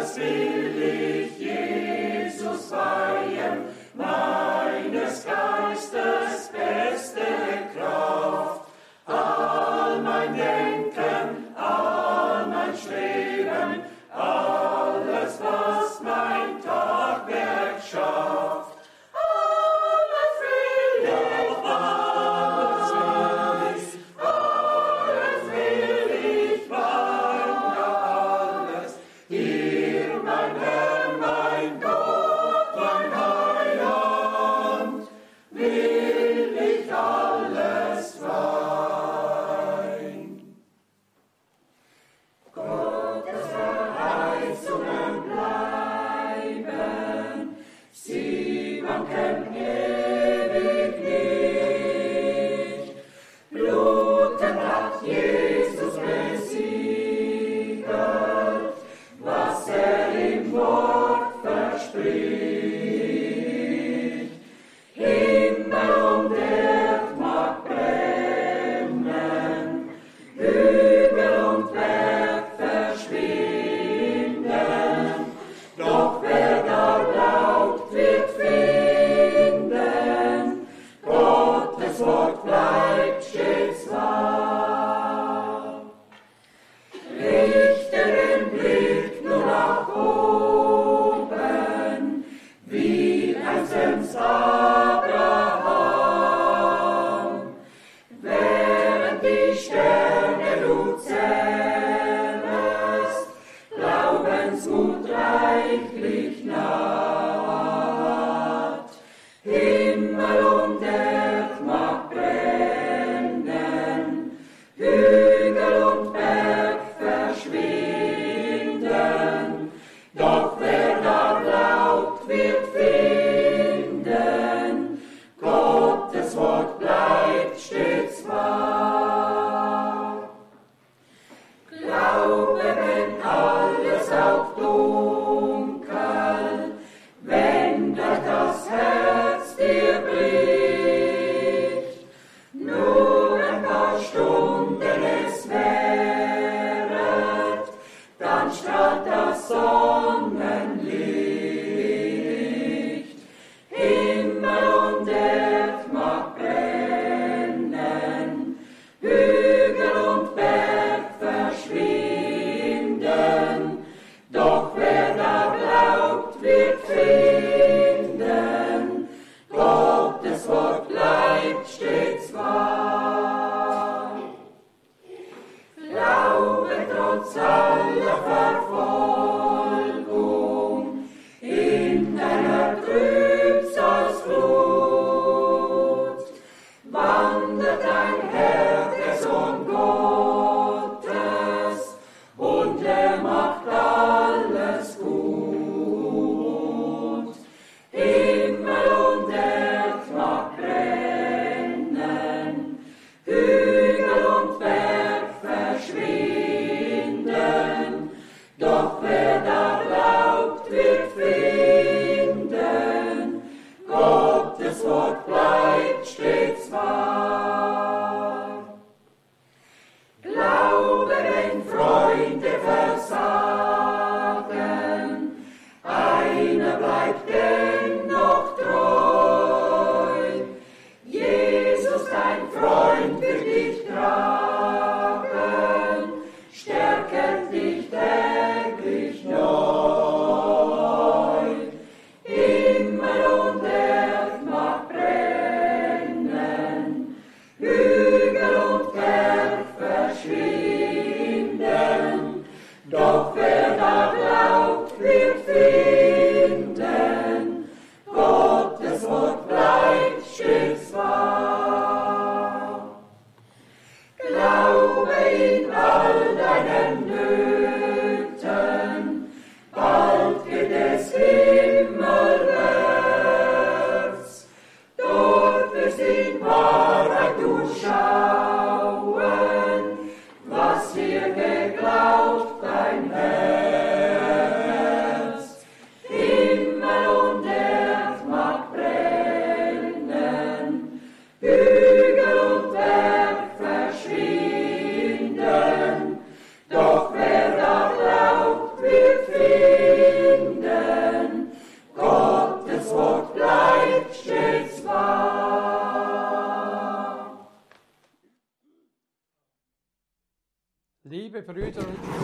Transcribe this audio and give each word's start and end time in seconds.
das 0.00 0.16
will 0.16 0.82
ich 0.82 1.49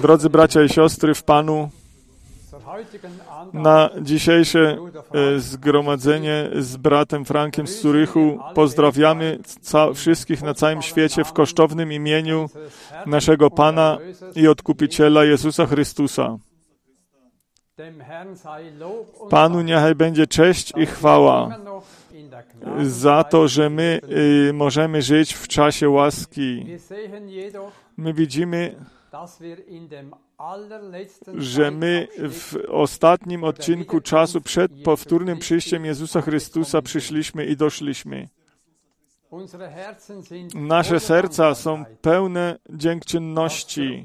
Drodzy 0.07 0.31
bracia 0.31 0.63
i 0.63 0.69
siostry 0.69 1.15
w 1.15 1.23
Panu, 1.23 1.71
na 3.53 3.91
dzisiejsze 4.01 4.77
e, 5.15 5.39
zgromadzenie 5.39 6.51
z 6.59 6.77
bratem 6.77 7.25
Frankiem 7.25 7.67
z 7.67 7.81
Zurychu 7.81 8.39
pozdrawiamy 8.55 9.39
wszystkich 9.95 10.43
na 10.43 10.55
całym 10.55 10.83
świecie 10.83 11.25
w 11.25 11.33
kosztownym 11.33 11.93
imieniu 11.93 12.51
naszego 13.07 13.51
Pana 13.51 13.99
i 14.37 14.49
Odkupiciela 14.49 15.25
Jezusa 15.25 15.67
Chrystusa. 15.67 16.39
Panu 19.31 19.63
niechaj 19.63 19.95
będzie 19.95 20.27
cześć 20.27 20.73
i 20.77 20.87
chwała 20.87 21.59
za 22.83 23.25
to, 23.25 23.49
że 23.49 23.71
my 23.71 24.01
y, 24.49 24.53
możemy 24.53 25.03
żyć 25.03 25.35
w 25.35 25.49
czasie 25.49 25.89
łaski. 25.89 26.67
My 27.97 28.13
widzimy, 28.15 28.75
że 31.35 31.71
my 31.71 32.09
w 32.19 32.57
ostatnim 32.69 33.45
odcinku 33.45 34.01
czasu 34.01 34.41
przed 34.41 34.73
powtórnym 34.83 35.39
przyjściem 35.39 35.85
Jezusa 35.85 36.21
Chrystusa 36.21 36.83
przyszliśmy 36.83 37.47
i 37.47 37.57
doszliśmy. 37.57 38.29
Nasze 40.55 41.01
serca 41.01 41.55
są 41.55 41.85
pełne 42.03 42.59
dziękczynności, 42.71 44.05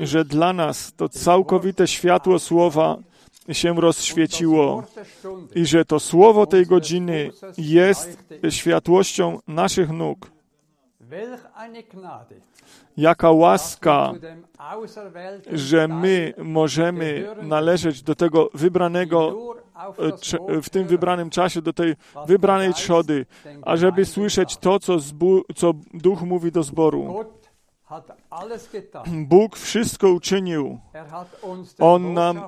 że 0.00 0.24
dla 0.24 0.52
nas 0.52 0.92
to 0.96 1.08
całkowite 1.08 1.88
światło 1.88 2.38
słowa 2.38 2.98
się 3.52 3.80
rozświeciło. 3.80 4.82
I 5.54 5.66
że 5.66 5.84
to 5.84 6.00
słowo 6.00 6.46
tej 6.46 6.66
godziny 6.66 7.30
jest 7.58 8.18
światłością 8.50 9.38
naszych 9.48 9.90
nóg. 9.90 10.33
Jaka 12.96 13.30
łaska, 13.30 14.12
że 15.52 15.88
my 15.88 16.34
możemy 16.38 17.34
należeć 17.42 18.02
do 18.02 18.14
tego 18.14 18.50
wybranego, 18.54 19.36
w 20.62 20.70
tym 20.70 20.86
wybranym 20.86 21.30
czasie, 21.30 21.62
do 21.62 21.72
tej 21.72 21.96
wybranej 22.26 22.74
trzody, 22.74 23.26
ażeby 23.62 24.04
słyszeć 24.04 24.56
to, 24.56 24.78
co, 24.78 24.98
zbu, 24.98 25.42
co 25.56 25.72
Duch 25.94 26.22
mówi 26.22 26.52
do 26.52 26.62
zboru. 26.62 27.24
Bóg 29.06 29.56
wszystko 29.56 30.08
uczynił. 30.08 30.78
On 31.80 32.14
nam 32.14 32.40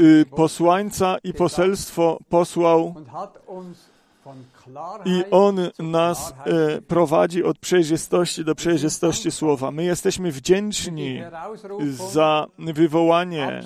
y, 0.00 0.26
posłańca 0.36 1.16
i 1.24 1.32
poselstwo 1.32 2.18
posłał 2.28 2.94
i 5.04 5.24
On 5.30 5.56
nas 5.78 6.34
e, 6.44 6.80
prowadzi 6.82 7.44
od 7.44 7.58
przejrzystości 7.58 8.44
do 8.44 8.54
przejrzystości 8.54 9.30
słowa. 9.30 9.70
My 9.70 9.84
jesteśmy 9.84 10.32
wdzięczni 10.32 11.22
za 12.12 12.46
wywołanie, 12.58 13.62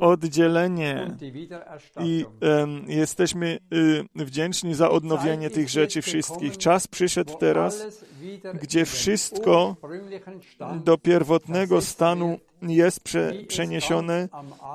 oddzielenie 0.00 1.16
i 2.00 2.24
e, 2.42 2.66
jesteśmy 2.86 3.58
e, 4.16 4.24
wdzięczni 4.24 4.74
za 4.74 4.90
odnowienie 4.90 5.50
tych 5.50 5.68
rzeczy 5.68 6.02
wszystkich. 6.02 6.56
Czas 6.58 6.86
przyszedł 6.86 7.36
teraz, 7.38 7.86
gdzie 8.54 8.84
wszystko 8.84 9.76
do 10.84 10.98
pierwotnego 10.98 11.80
stanu 11.80 12.38
jest 12.62 13.00
prze, 13.00 13.32
przeniesione, 13.48 14.28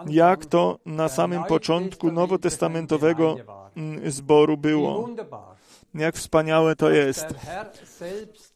jak 0.08 0.46
to 0.46 0.80
na 0.86 1.10
samym 1.10 1.44
początku 1.44 2.12
nowotestamentowego 2.12 3.36
mm, 3.77 4.12
zboru 4.12 4.58
było. 4.58 5.10
Jak 5.94 6.16
wspaniałe 6.16 6.75
to 6.75 6.89
jest, 6.89 7.25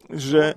że 0.09 0.53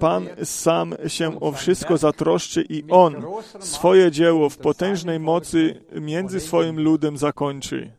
Pan 0.00 0.28
sam 0.44 0.94
się 1.06 1.40
o 1.40 1.52
wszystko 1.52 1.96
zatroszczy 1.96 2.64
i 2.68 2.84
On 2.90 3.24
swoje 3.60 4.10
dzieło 4.10 4.50
w 4.50 4.58
potężnej 4.58 5.20
mocy 5.20 5.84
między 6.00 6.40
swoim 6.40 6.80
ludem 6.80 7.16
zakończy. 7.16 7.92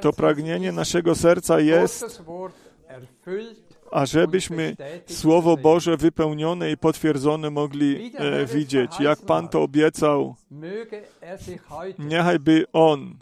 To 0.00 0.12
pragnienie 0.12 0.72
naszego 0.72 1.14
serca 1.14 1.60
jest, 1.60 2.22
ażebyśmy 3.90 4.76
Słowo 5.06 5.56
Boże 5.56 5.96
wypełnione 5.96 6.70
i 6.70 6.76
potwierdzone 6.76 7.50
mogli 7.50 8.12
e, 8.14 8.46
widzieć. 8.46 9.00
Jak 9.00 9.18
Pan 9.20 9.48
to 9.48 9.62
obiecał, 9.62 10.34
niechaj 11.98 12.38
On 12.72 13.16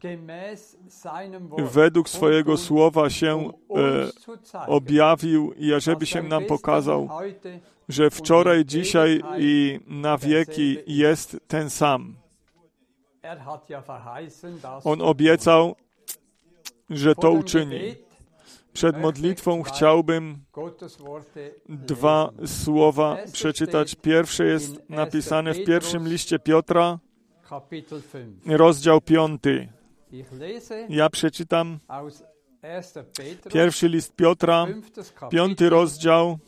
według 1.58 2.08
swojego 2.08 2.56
Słowa 2.56 3.10
się 3.10 3.50
e, 3.70 4.66
objawił 4.66 5.52
i 5.52 5.75
ażeby 5.75 6.06
się 6.06 6.22
nam 6.22 6.44
pokazał, 6.44 7.08
że 7.88 8.10
wczoraj, 8.10 8.64
dzisiaj 8.64 9.22
i 9.38 9.80
na 9.87 10.18
wieki 10.18 10.78
jest 10.87 11.37
ten 11.48 11.70
sam. 11.70 12.16
On 14.84 15.02
obiecał, 15.02 15.76
że 16.90 17.14
to 17.14 17.30
uczyni. 17.30 18.08
Przed 18.72 19.00
modlitwą 19.00 19.62
chciałbym 19.62 20.44
dwa 21.68 22.30
słowa 22.46 23.16
przeczytać. 23.32 23.94
Pierwsze 23.94 24.44
jest 24.44 24.90
napisane 24.90 25.54
w 25.54 25.64
pierwszym 25.64 26.08
liście 26.08 26.38
Piotra, 26.38 26.98
rozdział 28.46 29.00
piąty. 29.00 29.68
Ja 30.88 31.10
przeczytam 31.10 31.78
pierwszy 33.52 33.88
list 33.88 34.16
Piotra, 34.16 34.66
piąty 35.30 35.70
rozdział 35.70 36.38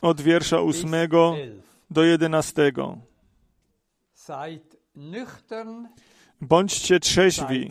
od 0.00 0.20
wiersza 0.20 0.60
ósmego 0.60 1.34
do 1.90 2.02
jedenastego. 2.02 2.98
Bądźcie 6.40 7.00
trzeźwi, 7.00 7.70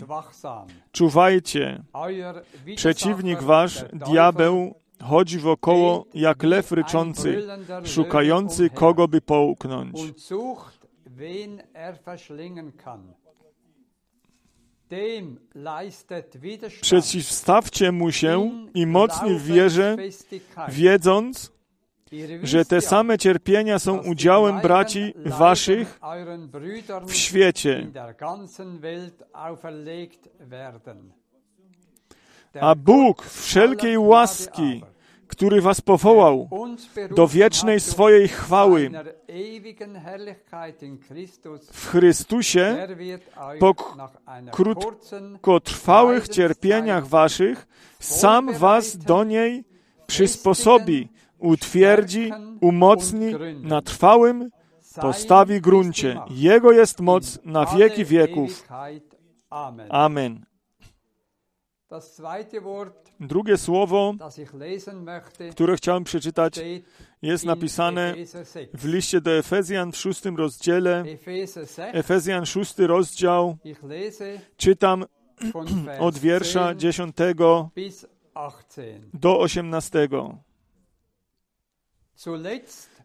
czuwajcie. 0.91 1.83
Przeciwnik 2.75 3.41
wasz, 3.43 3.85
diabeł, 3.93 4.75
chodzi 5.03 5.39
wokoło 5.39 6.05
jak 6.13 6.43
lew 6.43 6.71
ryczący, 6.71 7.47
szukający 7.83 8.69
kogo 8.69 9.07
by 9.07 9.21
połknąć. 9.21 9.99
Przeciwstawcie 16.81 17.91
mu 17.91 18.11
się 18.11 18.51
i 18.73 18.87
mocni 18.87 19.35
w 19.35 19.43
wierze, 19.43 19.97
wiedząc, 20.69 21.51
że 22.43 22.65
te 22.65 22.81
same 22.81 23.17
cierpienia 23.17 23.79
są 23.79 23.97
udziałem 23.97 24.61
braci 24.61 25.13
waszych 25.25 25.99
w 27.05 27.13
świecie. 27.13 27.87
A 32.61 32.75
Bóg 32.75 33.23
wszelkiej 33.23 33.97
łaski, 33.97 34.83
który 35.27 35.61
was 35.61 35.81
powołał 35.81 36.49
do 37.15 37.27
wiecznej 37.27 37.79
swojej 37.79 38.27
chwały 38.27 38.91
w 41.71 41.87
Chrystusie 41.87 42.87
po 43.59 43.75
krótkotrwałych 44.51 46.27
cierpieniach 46.27 47.07
waszych 47.07 47.67
sam 47.99 48.53
was 48.53 48.97
do 48.97 49.23
niej 49.23 49.63
przysposobi, 50.07 51.09
utwierdzi, 51.39 52.31
umocni 52.61 53.31
na 53.61 53.81
trwałym, 53.81 54.49
postawi 55.01 55.61
gruncie. 55.61 56.21
Jego 56.29 56.71
jest 56.71 56.99
moc 56.99 57.39
na 57.45 57.65
wieki 57.65 58.05
wieków. 58.05 58.67
Amen. 59.89 60.45
Drugie 63.19 63.57
słowo, 63.57 64.13
które 65.51 65.77
chciałem 65.77 66.03
przeczytać, 66.03 66.59
jest 67.21 67.45
napisane 67.45 68.15
w 68.73 68.85
liście 68.85 69.21
do 69.21 69.31
Efezjan 69.31 69.91
w 69.91 69.97
szóstym 69.97 70.37
rozdziale. 70.37 71.03
Efezjan 71.77 72.45
szósty 72.45 72.87
rozdział. 72.87 73.57
Czytam 74.57 75.05
od 75.99 76.17
wiersza 76.17 76.75
dziesiątego 76.75 77.69
do 79.13 79.39
osiemnastego. 79.39 80.37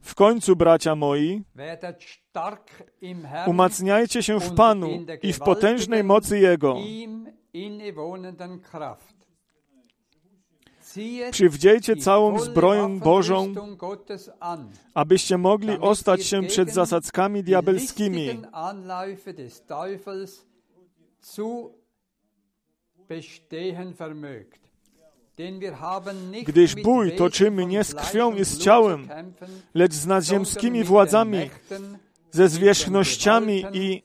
W 0.02 0.14
końcu, 0.14 0.56
bracia 0.56 0.94
moi, 0.94 1.42
umacniajcie 3.46 4.22
się 4.22 4.40
w 4.40 4.54
Panu 4.54 4.88
i 5.22 5.32
w 5.32 5.38
potężnej 5.38 6.04
mocy 6.04 6.38
Jego. 6.38 6.76
Przywdziejcie 11.30 11.96
całą 11.96 12.38
zbroję 12.38 12.98
Bożą, 13.04 13.54
abyście 14.94 15.38
mogli 15.38 15.78
ostać 15.78 16.24
się 16.26 16.42
przed 16.42 16.72
zasadzkami 16.72 17.42
diabelskimi. 17.44 18.40
bestehen 23.10 23.92
vermögt. 23.92 24.59
Gdyż 26.47 26.75
bój 26.75 27.16
toczymy 27.16 27.66
nie 27.66 27.85
z 27.85 27.94
krwią 27.94 28.37
i 28.37 28.44
z 28.44 28.59
ciałem, 28.59 29.09
lecz 29.75 29.92
z 29.92 30.06
nadziemskimi 30.06 30.85
władzami, 30.85 31.50
ze 32.30 32.49
zwierzchnościami 32.49 33.64
i 33.73 34.02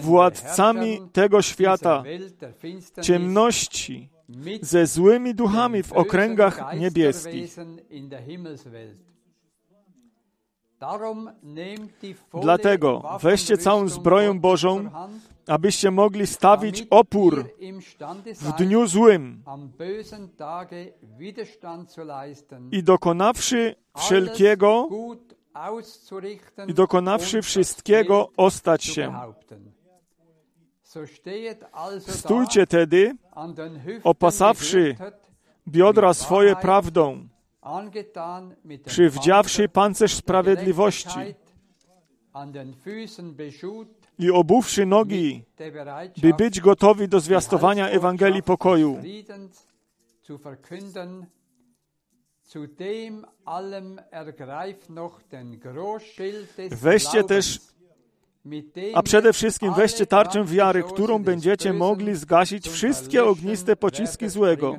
władcami 0.00 1.00
tego 1.12 1.42
świata, 1.42 2.02
ciemności, 3.02 4.08
ze 4.62 4.86
złymi 4.86 5.34
duchami 5.34 5.82
w 5.82 5.92
okręgach 5.92 6.78
niebieskich. 6.78 7.56
Dlatego 12.42 13.02
weźcie 13.20 13.58
całą 13.58 13.88
zbroję 13.88 14.34
Bożą, 14.34 14.90
abyście 15.46 15.90
mogli 15.90 16.26
stawić 16.26 16.86
opór 16.90 17.44
w 18.40 18.52
dniu 18.52 18.86
złym. 18.86 19.42
i 22.72 22.82
dokonawszy 22.82 23.74
wszelkiego 23.96 24.88
i 26.66 26.74
dokonawszy 26.74 27.42
wszystkiego 27.42 28.30
ostać 28.36 28.84
się. 28.84 29.14
Stójcie 31.98 32.66
tedy, 32.66 33.16
opasawszy 34.04 34.96
biodra 35.68 36.14
swoje 36.14 36.56
prawdą, 36.56 37.28
przywdziawszy 38.84 39.68
pancerz 39.68 40.14
sprawiedliwości 40.14 41.18
i 44.18 44.30
obuwszy 44.30 44.86
nogi, 44.86 45.44
by 46.22 46.34
być 46.34 46.60
gotowi 46.60 47.08
do 47.08 47.20
zwiastowania 47.20 47.88
Ewangelii 47.88 48.42
pokoju. 48.42 48.98
Weźcie 56.70 57.24
też, 57.24 57.60
a 58.94 59.02
przede 59.02 59.32
wszystkim 59.32 59.74
weźcie 59.74 60.06
tarczę 60.06 60.44
wiary, 60.44 60.82
którą 60.82 61.18
będziecie 61.22 61.72
mogli 61.72 62.14
zgasić 62.14 62.68
wszystkie 62.68 63.24
ogniste 63.24 63.76
pociski 63.76 64.28
złego. 64.28 64.78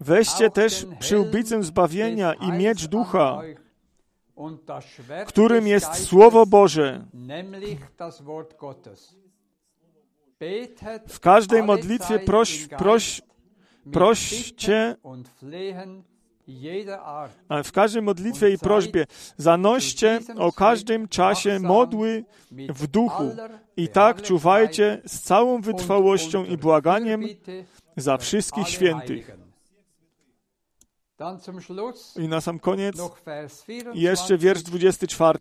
Weźcie 0.00 0.50
też 0.50 0.86
przyłbicę 0.98 1.62
zbawienia 1.62 2.34
i 2.34 2.52
miecz 2.52 2.86
ducha, 2.86 3.42
którym 5.26 5.66
jest 5.66 5.94
Słowo 5.94 6.46
Boże. 6.46 7.06
W 11.08 11.20
każdej 11.20 11.62
modlitwie 11.62 12.18
proś, 12.18 12.68
proś, 12.78 13.22
proście, 13.92 14.96
w 17.64 17.72
każdej 17.72 18.02
modlitwie 18.02 18.50
i 18.50 18.58
prośbie 18.58 19.06
zanoście 19.36 20.20
o 20.38 20.52
każdym 20.52 21.08
czasie 21.08 21.58
modły 21.60 22.24
w 22.50 22.86
duchu 22.86 23.36
i 23.76 23.88
tak 23.88 24.22
czuwajcie 24.22 25.02
z 25.06 25.20
całą 25.20 25.60
wytrwałością 25.60 26.44
i 26.44 26.56
błaganiem 26.56 27.22
za 27.96 28.16
wszystkich 28.16 28.68
świętych. 28.68 29.36
I 32.16 32.28
na 32.28 32.40
sam 32.40 32.58
koniec 32.58 32.96
jeszcze 33.94 34.38
wiersz 34.38 34.62
24. 34.62 35.38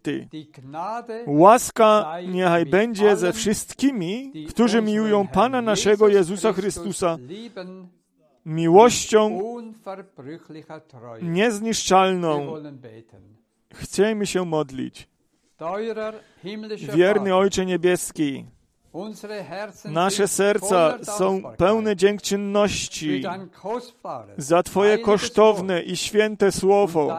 Łaska 1.27 2.15
niechaj 2.27 2.65
będzie 2.65 3.15
ze 3.15 3.34
wszystkimi, 3.34 4.31
którzy 4.50 4.81
miłują 4.81 5.27
Pana 5.27 5.62
naszego 5.62 6.08
Jezusa 6.08 6.53
Chrystusa 6.53 7.17
miłością 8.46 9.39
niezniszczalną. 11.22 12.53
Chcemy 13.74 14.25
się 14.25 14.46
modlić. 14.46 15.10
Wierny 16.96 17.36
Ojcze 17.36 17.65
Niebieski, 17.65 18.46
Nasze 19.86 20.27
serca 20.27 20.98
są 21.03 21.41
pełne 21.57 21.95
dziękczynności 21.95 23.24
za 24.38 24.63
Twoje 24.63 24.98
kosztowne 24.98 25.81
i 25.81 25.98
święte 25.98 26.51
słowo 26.51 27.17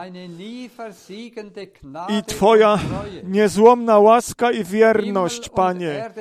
i 2.09 2.23
Twoja 2.23 2.79
niezłomna 3.23 3.99
łaska 3.99 4.51
i 4.51 4.63
wierność, 4.63 5.49
Panie. 5.49 6.11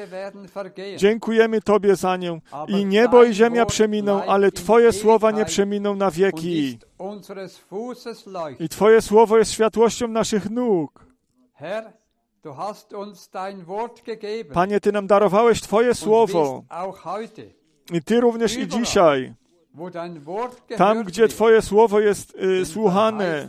Dziękujemy 0.97 1.61
Tobie 1.61 1.97
za 1.97 2.17
nią. 2.17 2.41
I 2.69 2.85
niebo 2.85 3.25
i 3.25 3.35
ziemia 3.35 3.67
przeminą, 3.67 4.25
ale 4.25 4.53
Twoje 4.53 4.93
słowa 4.93 5.31
nie 5.31 5.45
przeminą 5.45 5.97
na 5.97 6.11
wieki. 6.11 6.79
I 8.59 8.69
Twoje 8.69 9.03
słowo 9.03 9.39
jest 9.39 9.53
światłością 9.53 10.09
naszych 10.09 10.51
nóg. 10.51 11.07
Panie, 14.55 14.81
Ty 14.81 14.93
nam 14.93 15.07
darowałeś 15.07 15.61
Twoje 15.61 15.95
słowo. 15.95 16.65
I 17.93 18.03
Ty 18.03 18.21
również 18.21 18.57
i 18.57 18.67
dzisiaj, 18.69 19.35
tam 20.77 21.05
gdzie 21.05 21.29
Twoje 21.29 21.63
słowo 21.63 22.01
jest 22.01 22.35
y, 22.35 22.67
słuchane, 22.67 23.47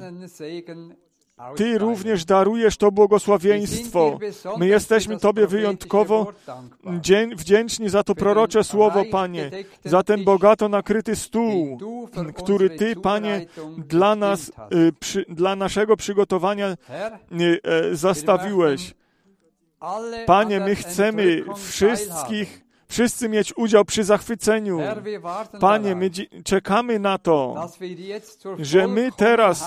ty 1.56 1.78
również 1.78 2.26
darujesz 2.26 2.78
to 2.78 2.92
błogosławieństwo. 2.92 4.20
My 4.58 4.68
jesteśmy 4.68 5.20
Tobie 5.20 5.48
wyjątkowo 5.48 6.34
wdzięczni 7.36 7.90
za 7.90 8.04
to 8.04 8.16
prorocze 8.16 8.64
słowo, 8.64 9.04
Panie, 9.12 9.52
za 9.86 10.04
ten 10.04 10.24
bogato 10.24 10.70
nakryty 10.70 11.16
stół, 11.16 11.80
który 12.36 12.70
Ty, 12.70 12.96
Panie, 12.96 13.46
dla 13.78 14.16
nas, 14.16 14.52
y, 15.16 15.26
dla 15.30 15.56
naszego 15.56 15.98
przygotowania 15.98 16.68
y, 16.72 17.60
e, 17.64 17.96
zastawiłeś. 17.96 18.94
Panie, 20.26 20.60
my 20.60 20.76
chcemy 20.76 21.44
wszystkich 21.56 22.64
wszyscy 22.88 23.30
mieć 23.30 23.58
udział 23.58 23.86
przy 23.86 24.04
zachwyceniu. 24.04 24.80
Panie, 25.60 25.96
my 25.96 26.10
czekamy 26.44 27.00
na 27.00 27.18
to, 27.18 27.70
że 28.60 28.88
my 28.88 29.10
teraz 29.18 29.66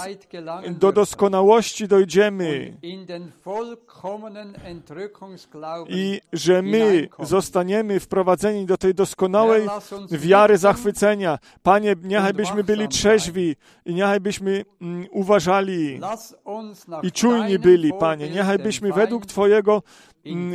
do 0.70 0.92
doskonałości 0.92 1.88
dojdziemy 1.88 2.76
i 5.88 6.20
że 6.32 6.62
my 6.62 7.08
zostaniemy 7.20 8.00
wprowadzeni 8.00 8.66
do 8.66 8.76
tej 8.76 8.94
doskonałej 8.94 9.68
wiary 10.10 10.58
zachwycenia. 10.58 11.38
Panie, 11.62 11.96
niechaj 12.02 12.34
byśmy 12.34 12.64
byli 12.64 12.88
trzeźwi 12.88 13.56
i 13.84 13.94
niechaj 13.94 14.20
byśmy 14.20 14.64
mm, 14.80 15.06
uważali 15.10 16.00
i 17.02 17.12
czujni 17.12 17.58
byli, 17.58 17.92
Panie. 18.00 18.30
Niechaj 18.30 18.58
byśmy 18.58 18.92
według 18.92 19.26
Twojego 19.26 19.82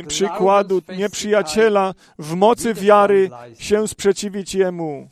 przykładu 0.08 0.82
nieprzyjaciela 0.98 1.94
w 2.18 2.34
mocy 2.34 2.74
wiary 2.74 3.30
się 3.58 3.88
sprzeciwić 3.88 4.54
Jemu. 4.54 5.08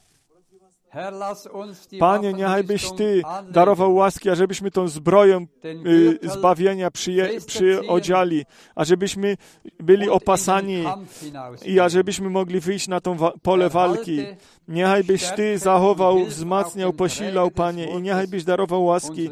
Panie, 1.99 2.33
niechaj 2.33 2.65
byś 2.65 2.91
Ty 2.93 3.23
darował 3.51 3.95
łaski, 3.95 4.31
ażebyśmy 4.31 4.71
tą 4.71 4.89
zbroję 4.89 5.47
y, 5.87 6.19
zbawienia 6.23 6.91
przyje, 6.91 7.41
przyodziali, 7.47 8.45
ażebyśmy 8.75 9.37
byli 9.81 10.09
opasani 10.09 10.85
i 11.65 11.81
ażebyśmy 11.81 12.31
mogli 12.31 12.61
wyjść 12.61 12.89
na 12.89 13.01
to 13.01 13.33
pole 13.43 13.69
walki. 13.69 14.23
Niechaj 14.69 15.05
byś 15.05 15.31
Ty 15.31 15.59
zachował, 15.59 16.25
wzmacniał, 16.25 16.93
posilał, 16.93 17.51
Panie, 17.51 17.91
i 17.99 18.03
niechaj 18.03 18.29
byś 18.29 18.45
darował 18.45 18.85
łaski 18.85 19.31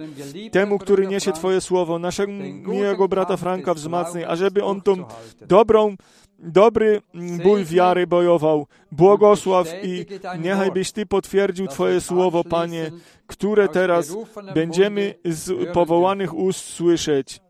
temu, 0.52 0.78
który 0.78 1.06
niesie 1.06 1.32
Twoje 1.32 1.60
słowo, 1.60 1.98
naszego 1.98 2.32
miłego 2.66 3.08
brata 3.08 3.36
Franka 3.36 3.74
wzmacnij, 3.74 4.24
ażeby 4.24 4.64
on 4.64 4.80
tą 4.80 5.04
dobrą 5.40 5.96
dobry 6.38 7.02
bój 7.45 7.64
wiary 7.64 8.07
bojował. 8.07 8.66
Błogosław 8.92 9.68
i 9.83 10.07
niechaj 10.38 10.73
byś 10.73 10.92
Ty 10.92 11.07
potwierdził 11.07 11.66
Twoje 11.66 12.00
słowo, 12.00 12.45
Panie, 12.45 12.90
które 13.26 13.68
teraz 13.68 14.16
będziemy 14.54 15.14
z 15.25 15.73
powołanych 15.73 16.35
ust 16.35 16.61
słyszeć. 16.61 17.40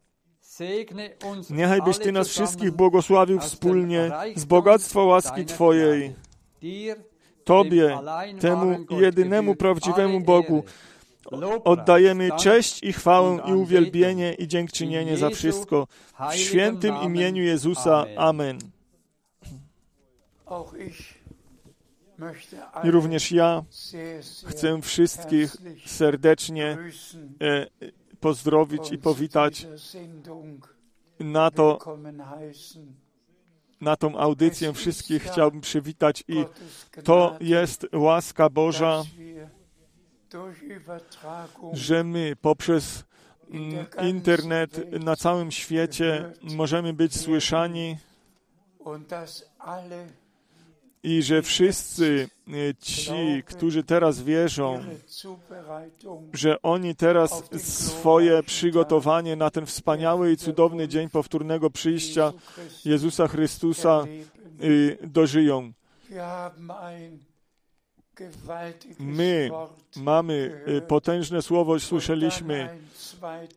Niechaj 1.50 1.82
byś 1.82 1.98
Ty 1.98 2.12
nas 2.12 2.28
wszystkich 2.28 2.70
błogosławił 2.70 3.40
wspólnie 3.40 4.10
z 4.36 4.44
bogactwa 4.44 5.02
łaski 5.02 5.44
Twojej. 5.44 6.14
Tobie, 7.44 7.98
temu 8.40 8.76
jedynemu 8.90 9.54
prawdziwemu 9.54 10.20
Bogu, 10.20 10.64
oddajemy 11.64 12.30
cześć 12.38 12.82
i 12.82 12.92
chwałę 12.92 13.38
i 13.46 13.52
uwielbienie 13.52 14.34
i 14.34 14.48
dziękczynienie 14.48 15.16
za 15.16 15.30
wszystko. 15.30 15.86
W 16.30 16.34
świętym 16.34 16.94
imieniu 17.02 17.42
Jezusa. 17.42 18.04
Amen. 18.16 18.58
I 22.84 22.90
również 22.90 23.32
ja 23.32 23.64
chcę 24.46 24.82
wszystkich 24.82 25.56
serdecznie 25.86 26.78
e, 27.42 27.66
pozdrowić 28.20 28.92
i 28.92 28.98
powitać 28.98 29.66
na 31.20 31.50
to, 31.50 31.78
na 33.80 33.96
tą 33.96 34.18
audycję. 34.18 34.72
Wszystkich 34.72 35.22
chciałbym 35.22 35.60
przywitać 35.60 36.24
i 36.28 36.44
to 37.04 37.36
jest 37.40 37.86
łaska 37.92 38.50
Boża, 38.50 39.02
że 41.72 42.04
my 42.04 42.36
poprzez 42.40 43.04
internet 44.08 44.92
na 45.04 45.16
całym 45.16 45.50
świecie 45.50 46.32
możemy 46.42 46.92
być 46.92 47.20
słyszani 47.20 47.96
i 51.02 51.22
że 51.22 51.42
wszyscy 51.42 52.28
e, 52.48 52.74
ci, 52.74 53.42
którzy 53.46 53.84
teraz 53.84 54.22
wierzą, 54.22 54.84
że 56.32 56.62
oni 56.62 56.94
teraz 56.94 57.42
swoje 57.56 58.42
przygotowanie 58.42 59.36
na 59.36 59.50
ten 59.50 59.66
wspaniały 59.66 60.32
i 60.32 60.36
cudowny 60.36 60.88
dzień 60.88 61.08
powtórnego 61.10 61.70
przyjścia 61.70 62.32
Jezusa 62.84 63.28
Chrystusa 63.28 64.04
y, 64.62 64.98
dożyją. 65.02 65.72
My 68.98 69.50
mamy 69.96 70.64
y, 70.68 70.80
potężne 70.80 71.42
słowo, 71.42 71.80
słyszeliśmy 71.80 72.78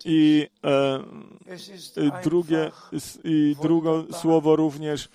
i 0.05 0.47
e, 0.63 2.21
drugie, 2.23 2.71
i 3.23 3.55
drugie 3.61 3.91
słowo 4.13 4.55
również. 4.55 5.09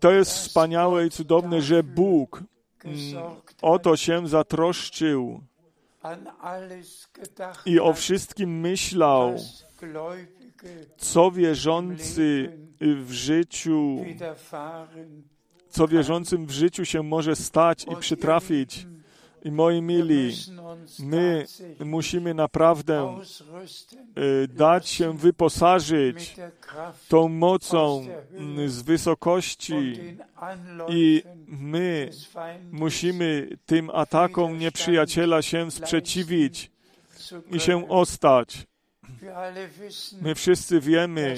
To 0.00 0.12
jest 0.12 0.30
wspaniałe 0.30 1.06
i 1.06 1.10
cudowne, 1.10 1.62
że 1.62 1.82
Bóg 1.82 2.42
mm, 2.84 2.96
o 3.62 3.78
to 3.78 3.96
się 3.96 4.28
zatroszczył 4.28 5.40
i 7.66 7.80
o 7.80 7.92
wszystkim 7.92 8.60
myślał, 8.60 9.36
co 10.96 11.30
wierzący 11.30 12.58
w 12.80 13.12
życiu, 13.12 14.04
co 15.68 15.88
wierzącym 15.88 16.46
w 16.46 16.50
życiu 16.50 16.84
się 16.84 17.02
może 17.02 17.36
stać 17.36 17.84
i 17.92 17.96
przytrafić. 17.96 18.86
I 19.46 19.50
moi 19.50 19.82
mili, 19.82 20.32
my 20.98 21.46
musimy 21.84 22.34
naprawdę 22.34 23.20
y, 24.18 24.48
dać 24.48 24.88
się 24.88 25.16
wyposażyć 25.18 26.36
tą 27.08 27.28
mocą 27.28 28.06
mm, 28.32 28.68
z 28.68 28.82
wysokości 28.82 29.98
i 30.88 31.22
my 31.46 32.10
musimy 32.72 33.48
tym 33.66 33.90
atakom 33.90 34.58
nieprzyjaciela 34.58 35.42
się 35.42 35.70
sprzeciwić 35.70 36.70
i 37.50 37.60
się 37.60 37.88
ostać. 37.88 38.66
My 40.22 40.34
wszyscy 40.34 40.80
wiemy, 40.80 41.36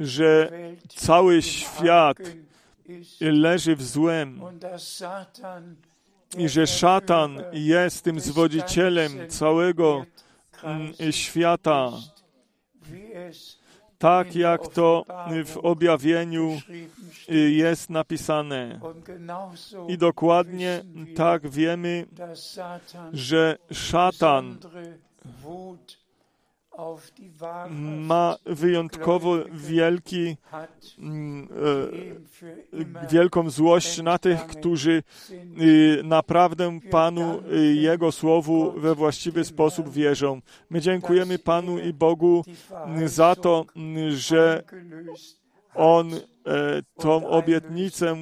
że 0.00 0.50
cały 0.88 1.42
świat 1.42 2.18
leży 3.20 3.76
w 3.76 3.82
złem 3.82 4.40
i 6.36 6.48
że 6.48 6.66
szatan 6.66 7.42
jest 7.52 8.04
tym 8.04 8.20
zwodzicielem 8.20 9.28
całego 9.28 10.04
mm, 10.62 10.92
świata, 11.10 11.92
tak 13.98 14.36
jak 14.36 14.68
to 14.68 15.04
w 15.44 15.56
objawieniu 15.56 16.60
y, 17.30 17.50
jest 17.50 17.90
napisane. 17.90 18.80
I 19.88 19.98
dokładnie 19.98 20.84
tak 21.16 21.50
wiemy, 21.50 22.06
że 23.12 23.58
szatan 23.72 24.58
ma 28.06 28.36
wyjątkowo 28.46 29.36
wielki, 29.52 30.36
mm, 30.98 31.48
e, 33.02 33.06
wielką 33.10 33.50
złość 33.50 34.02
na 34.02 34.18
tych, 34.18 34.46
którzy 34.46 35.02
y, 35.60 36.00
naprawdę 36.04 36.80
Panu 36.90 37.42
y, 37.52 37.74
Jego 37.74 38.12
Słowu 38.12 38.72
we 38.72 38.94
właściwy 38.94 39.44
sposób 39.44 39.88
wierzą. 39.88 40.40
My 40.70 40.80
dziękujemy 40.80 41.38
Panu 41.38 41.78
i 41.78 41.92
Bogu 41.92 42.44
za 43.04 43.36
to, 43.36 43.64
że 44.08 44.62
On 45.74 46.14
e, 46.14 46.18
tą 46.96 47.28
obietnicę 47.28 48.16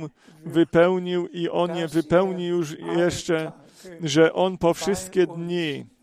wypełnił 0.45 1.29
i 1.29 1.49
On 1.49 1.77
je 1.77 1.89
wypełni 1.89 2.47
już 2.47 2.77
jeszcze, 2.97 3.53
że 4.01 4.33
On 4.33 4.59
po 4.59 4.75
wszystkie 4.75 5.27
dni 5.27 5.96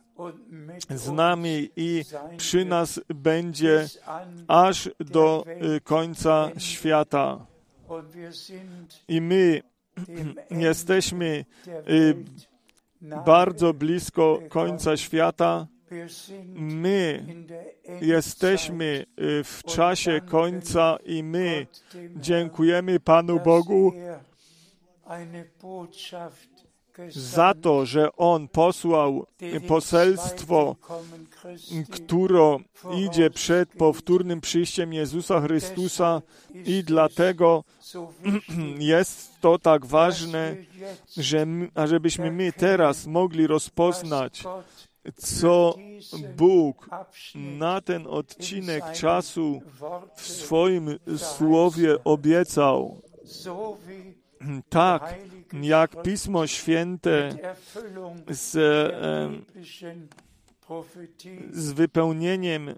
z 0.89 1.11
nami 1.11 1.69
i 1.75 2.03
przy 2.37 2.65
nas 2.65 2.99
będzie 3.07 3.87
aż 4.47 4.89
do 4.99 5.45
y, 5.75 5.81
końca 5.81 6.51
świata. 6.57 7.45
I 9.07 9.21
my 9.21 9.61
jesteśmy 10.51 11.45
y, 11.89 12.15
bardzo 13.25 13.73
blisko 13.73 14.39
końca 14.49 14.97
świata. 14.97 15.67
My 16.55 17.25
jesteśmy 18.01 19.05
y, 19.19 19.43
w 19.43 19.63
czasie 19.63 20.21
końca 20.21 20.97
i 21.05 21.23
my 21.23 21.67
dziękujemy 22.15 22.99
Panu 22.99 23.39
Bogu 23.39 23.93
za 27.09 27.53
to, 27.53 27.85
że 27.85 28.15
On 28.15 28.47
posłał 28.47 29.25
poselstwo, 29.67 30.75
które 31.91 32.57
idzie 32.95 33.29
przed 33.29 33.69
powtórnym 33.69 34.41
przyjściem 34.41 34.93
Jezusa 34.93 35.41
Chrystusa 35.41 36.21
i 36.65 36.83
dlatego 36.83 37.63
jest 38.79 39.41
to 39.41 39.59
tak 39.59 39.85
ważne, 39.85 40.55
że, 41.17 41.47
ażebyśmy 41.75 42.31
my 42.31 42.53
teraz 42.53 43.07
mogli 43.07 43.47
rozpoznać, 43.47 44.43
co 45.15 45.75
Bóg 46.37 46.89
na 47.35 47.81
ten 47.81 48.07
odcinek 48.07 48.91
czasu 48.91 49.61
w 50.15 50.27
swoim 50.27 50.99
słowie 51.17 52.03
obiecał. 52.03 53.01
Tak, 54.69 55.15
jak 55.61 56.01
Pismo 56.01 56.47
Święte 56.47 57.29
z, 58.29 58.51
z 61.51 61.71
wypełnieniem 61.71 62.75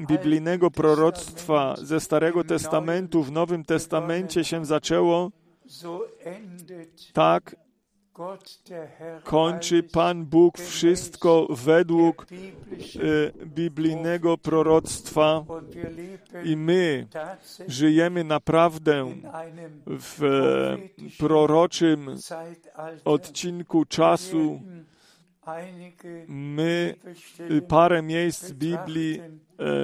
biblijnego 0.00 0.70
proroctwa 0.70 1.74
ze 1.82 2.00
Starego 2.00 2.44
Testamentu 2.44 3.22
w 3.22 3.32
Nowym 3.32 3.64
Testamencie 3.64 4.44
się 4.44 4.66
zaczęło, 4.66 5.30
tak 7.12 7.56
kończy 9.24 9.82
Pan 9.82 10.24
Bóg 10.24 10.58
wszystko 10.58 11.46
według 11.50 12.26
e, 12.26 13.46
biblijnego 13.46 14.38
proroctwa 14.38 15.44
i 16.44 16.56
my 16.56 17.06
żyjemy 17.68 18.24
naprawdę 18.24 19.12
w 19.86 20.24
e, 20.24 21.16
proroczym 21.18 22.16
odcinku 23.04 23.84
czasu. 23.84 24.60
My 26.28 26.94
parę 27.68 28.02
miejsc 28.02 28.52
Biblii 28.52 29.20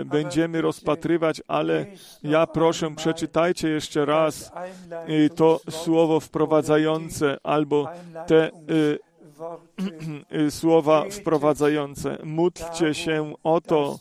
będziemy 0.05 0.61
rozpatrywać, 0.61 1.43
ale 1.49 1.87
ja 2.23 2.47
proszę, 2.47 2.95
przeczytajcie 2.95 3.69
jeszcze 3.69 4.05
raz 4.05 4.53
to 5.37 5.61
słowo 5.71 6.21
wprowadzające 6.21 7.37
albo 7.43 7.89
te 8.27 8.51
słowa 10.61 11.05
wprowadzające. 11.11 12.19
Módlcie 12.25 12.95
się 12.95 13.35
o 13.45 13.61
to, 13.61 13.99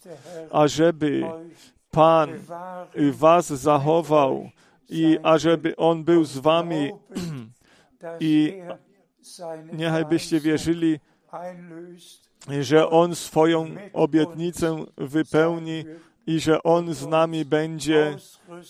ażeby 0.52 1.24
Pan 1.92 2.30
was 3.12 3.48
zachował 3.48 4.50
i 4.90 5.18
ażeby 5.24 5.76
On 5.76 6.04
był 6.04 6.24
z 6.24 6.38
wami 6.38 6.92
i 8.20 8.62
niechaj 9.74 10.06
byście 10.06 10.40
wierzyli, 10.40 11.00
że 12.62 12.90
On 12.90 13.16
swoją 13.16 13.68
obietnicę 13.94 14.86
wypełni 14.98 15.86
i 16.28 16.40
że 16.40 16.64
On 16.64 16.94
z 16.94 17.08
nami 17.08 17.46
będzie 17.46 18.18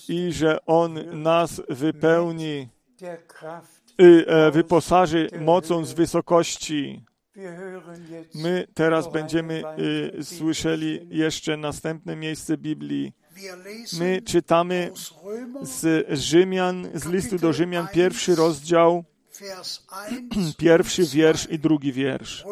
i 0.10 0.32
że 0.32 0.66
On 0.66 1.22
nas 1.22 1.62
wypełni 1.70 2.70
e, 3.98 4.52
wyposaży 4.52 5.30
mocą 5.42 5.86
z 5.86 5.94
wysokości. 5.94 7.06
My 8.36 8.68
teraz 8.74 9.12
będziemy 9.12 9.64
y, 10.20 10.24
słyszeli 10.24 11.08
jeszcze 11.10 11.58
następne 11.58 12.16
miejsce 12.16 12.58
Biblii. 12.58 13.14
My 14.00 14.22
czytamy 14.22 14.92
z 15.62 16.08
Rzymian, 16.10 16.88
z 16.94 17.06
listu 17.06 17.38
do 17.38 17.54
Rzymian, 17.54 17.88
pierwszy 17.94 18.36
rozdział, 18.36 19.04
pierwszy 20.58 21.04
wiersz 21.06 21.50
i 21.50 21.60
drugi 21.60 21.94
wiersz. 21.94 22.46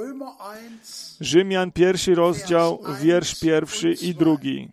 Rzymian, 1.19 1.71
pierwszy 1.71 2.15
rozdział, 2.15 2.79
wiersz 3.01 3.39
pierwszy 3.39 3.93
i 3.93 4.15
drugi. 4.15 4.69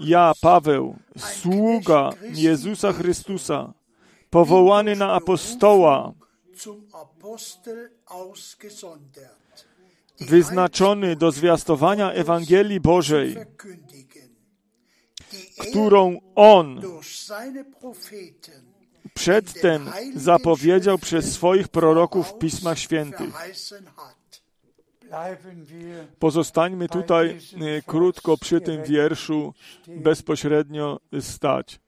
Ja, 0.00 0.32
Paweł, 0.40 0.96
sługa 1.16 2.10
Jezusa 2.34 2.92
Chrystusa, 2.92 3.72
powołany 4.30 4.96
na 4.96 5.12
apostoła, 5.12 6.12
wyznaczony 10.20 11.16
do 11.16 11.32
zwiastowania 11.32 12.12
Ewangelii 12.12 12.80
Bożej, 12.80 13.36
którą 15.58 16.20
On 16.34 16.80
przedtem 19.14 19.90
zapowiedział 20.14 20.98
przez 20.98 21.32
swoich 21.32 21.68
proroków 21.68 22.28
w 22.28 22.38
Pismach 22.38 22.78
Świętych. 22.78 23.34
Pozostańmy 26.18 26.88
tutaj 26.88 27.38
e, 27.60 27.82
krótko 27.82 28.36
przy 28.36 28.60
tym 28.60 28.82
wierszu 28.82 29.54
bezpośrednio 29.86 31.00
stać. 31.20 31.80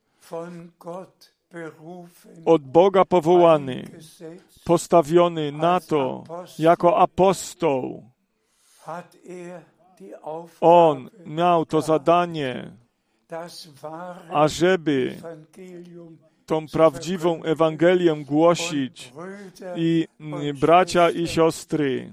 Od 2.45 2.63
Boga 2.63 3.05
powołany, 3.05 3.89
postawiony 4.65 5.53
na 5.53 5.81
to 5.81 6.25
jako 6.59 6.99
apostoł, 6.99 8.11
on 10.61 11.11
miał 11.27 11.67
to 11.67 11.83
zadanie, 11.83 12.71
ażeby 14.31 15.17
tą 16.47 16.69
prawdziwą 16.69 17.43
Ewangelię 17.43 18.17
głosić 18.25 19.13
i 19.77 20.09
bracia 20.61 21.11
i 21.11 21.29
siostry, 21.29 22.13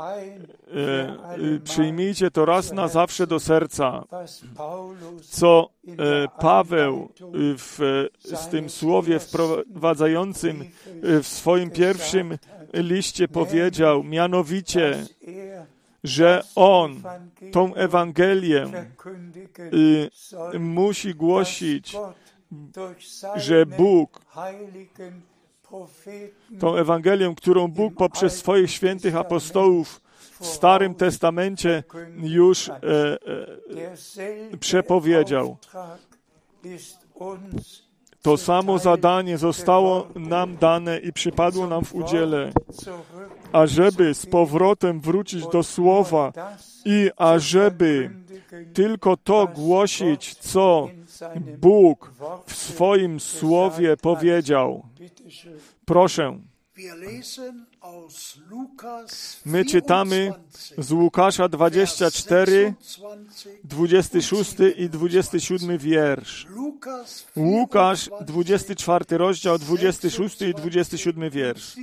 e, 0.00 0.76
e, 0.76 1.58
przyjmijcie 1.64 2.30
to 2.30 2.44
raz 2.44 2.72
na 2.72 2.88
zawsze 2.88 3.26
do 3.26 3.40
serca, 3.40 4.04
co 5.22 5.70
e, 5.88 5.92
Paweł 6.40 7.08
w, 7.58 8.06
z 8.18 8.48
tym 8.48 8.70
słowie 8.70 9.18
wprowadzającym 9.18 10.64
w 11.02 11.26
swoim 11.26 11.70
pierwszym 11.70 12.38
liście 12.74 13.28
powiedział, 13.28 14.04
mianowicie, 14.04 15.06
że 16.04 16.42
on 16.54 17.02
tą 17.52 17.74
Ewangelię 17.74 18.66
musi 20.58 21.14
głosić 21.14 21.96
że 23.36 23.66
Bóg 23.66 24.20
tą 26.60 26.76
Ewangelię, 26.76 27.34
którą 27.36 27.68
Bóg 27.68 27.94
poprzez 27.94 28.36
swoich 28.36 28.70
świętych 28.70 29.16
apostołów 29.16 30.00
w 30.40 30.46
Starym 30.46 30.94
Testamencie 30.94 31.84
już 32.16 32.68
e, 32.68 32.82
e, 34.52 34.56
przepowiedział. 34.60 35.56
To 38.24 38.36
samo 38.36 38.78
zadanie 38.78 39.38
zostało 39.38 40.06
nam 40.14 40.56
dane 40.56 40.98
i 40.98 41.12
przypadło 41.12 41.66
nam 41.66 41.84
w 41.84 41.94
udziale, 41.94 42.52
ażeby 43.52 44.14
z 44.14 44.26
powrotem 44.26 45.00
wrócić 45.00 45.46
do 45.46 45.62
Słowa 45.62 46.32
i 46.84 47.10
ażeby 47.16 48.10
tylko 48.74 49.16
to 49.16 49.46
głosić, 49.54 50.34
co 50.34 50.88
Bóg 51.58 52.12
w 52.46 52.54
swoim 52.56 53.20
słowie 53.20 53.96
powiedział. 53.96 54.82
Proszę. 55.84 56.38
My 59.44 59.64
czytamy 59.64 60.32
z 60.78 60.92
Łukasza 60.92 61.48
24, 61.48 62.74
26 63.64 64.54
i 64.76 64.90
27 64.90 65.78
wiersz. 65.78 66.46
Łukasz 67.36 68.10
24 68.20 69.04
rozdział, 69.18 69.58
26 69.58 70.42
i 70.42 70.54
27 70.54 71.30
wiersz. 71.30 71.76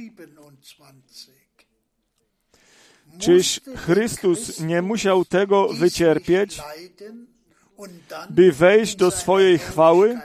Czyż 3.20 3.62
Chrystus 3.76 4.60
nie 4.60 4.82
musiał 4.82 5.26
tego 5.26 5.68
wycierpieć, 5.74 6.62
by 8.30 8.52
wejść 8.52 8.96
do 8.96 9.12
swojej 9.12 9.60
chwały? 9.60 10.20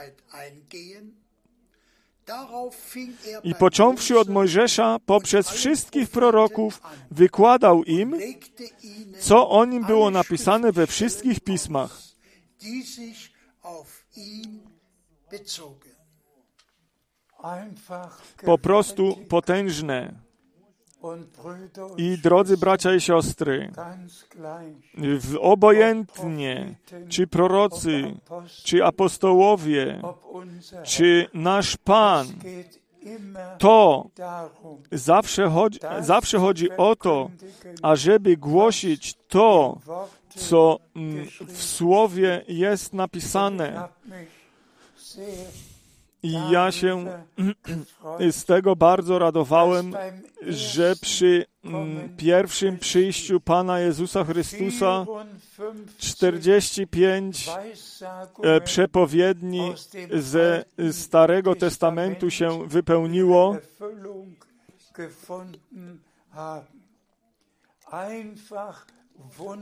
I 3.43 3.55
począwszy 3.55 4.19
od 4.19 4.29
Mojżesza, 4.29 4.97
poprzez 5.05 5.49
wszystkich 5.49 6.09
proroków, 6.09 6.81
wykładał 7.11 7.83
im, 7.83 8.15
co 9.19 9.49
o 9.49 9.65
nim 9.65 9.85
było 9.85 10.11
napisane 10.11 10.71
we 10.71 10.87
wszystkich 10.87 11.39
pismach. 11.39 12.01
Po 18.45 18.57
prostu 18.57 19.17
potężne. 19.29 20.26
I 21.97 22.17
drodzy 22.17 22.57
bracia 22.57 22.95
i 22.95 23.01
siostry, 23.01 23.71
obojętnie, 25.39 26.75
czy 27.09 27.27
prorocy, 27.27 28.03
czy 28.63 28.85
apostołowie, 28.85 30.01
czy 30.83 31.27
nasz 31.33 31.77
Pan, 31.77 32.27
to 33.57 34.09
zawsze 34.91 35.49
chodzi, 35.49 35.79
zawsze 35.99 36.39
chodzi 36.39 36.71
o 36.77 36.95
to, 36.95 37.29
ażeby 37.81 38.37
głosić 38.37 39.15
to, 39.27 39.79
co 40.29 40.79
mm, 40.95 41.27
w 41.47 41.63
Słowie 41.63 42.43
jest 42.47 42.93
napisane. 42.93 43.87
I 46.27 46.51
ja 46.51 46.71
się 46.71 47.05
z 48.31 48.45
tego 48.45 48.75
bardzo 48.75 49.19
radowałem, 49.19 49.95
że 50.47 50.95
przy 51.01 51.45
mm, 51.63 52.17
pierwszym 52.17 52.77
przyjściu 52.79 53.39
Pana 53.39 53.79
Jezusa 53.79 54.23
Chrystusa 54.23 55.05
45 55.97 57.49
e, 58.43 58.61
przepowiedni 58.61 59.73
ze 60.13 60.65
Starego 60.91 61.55
Testamentu 61.55 62.29
się 62.29 62.67
wypełniło. 62.67 63.57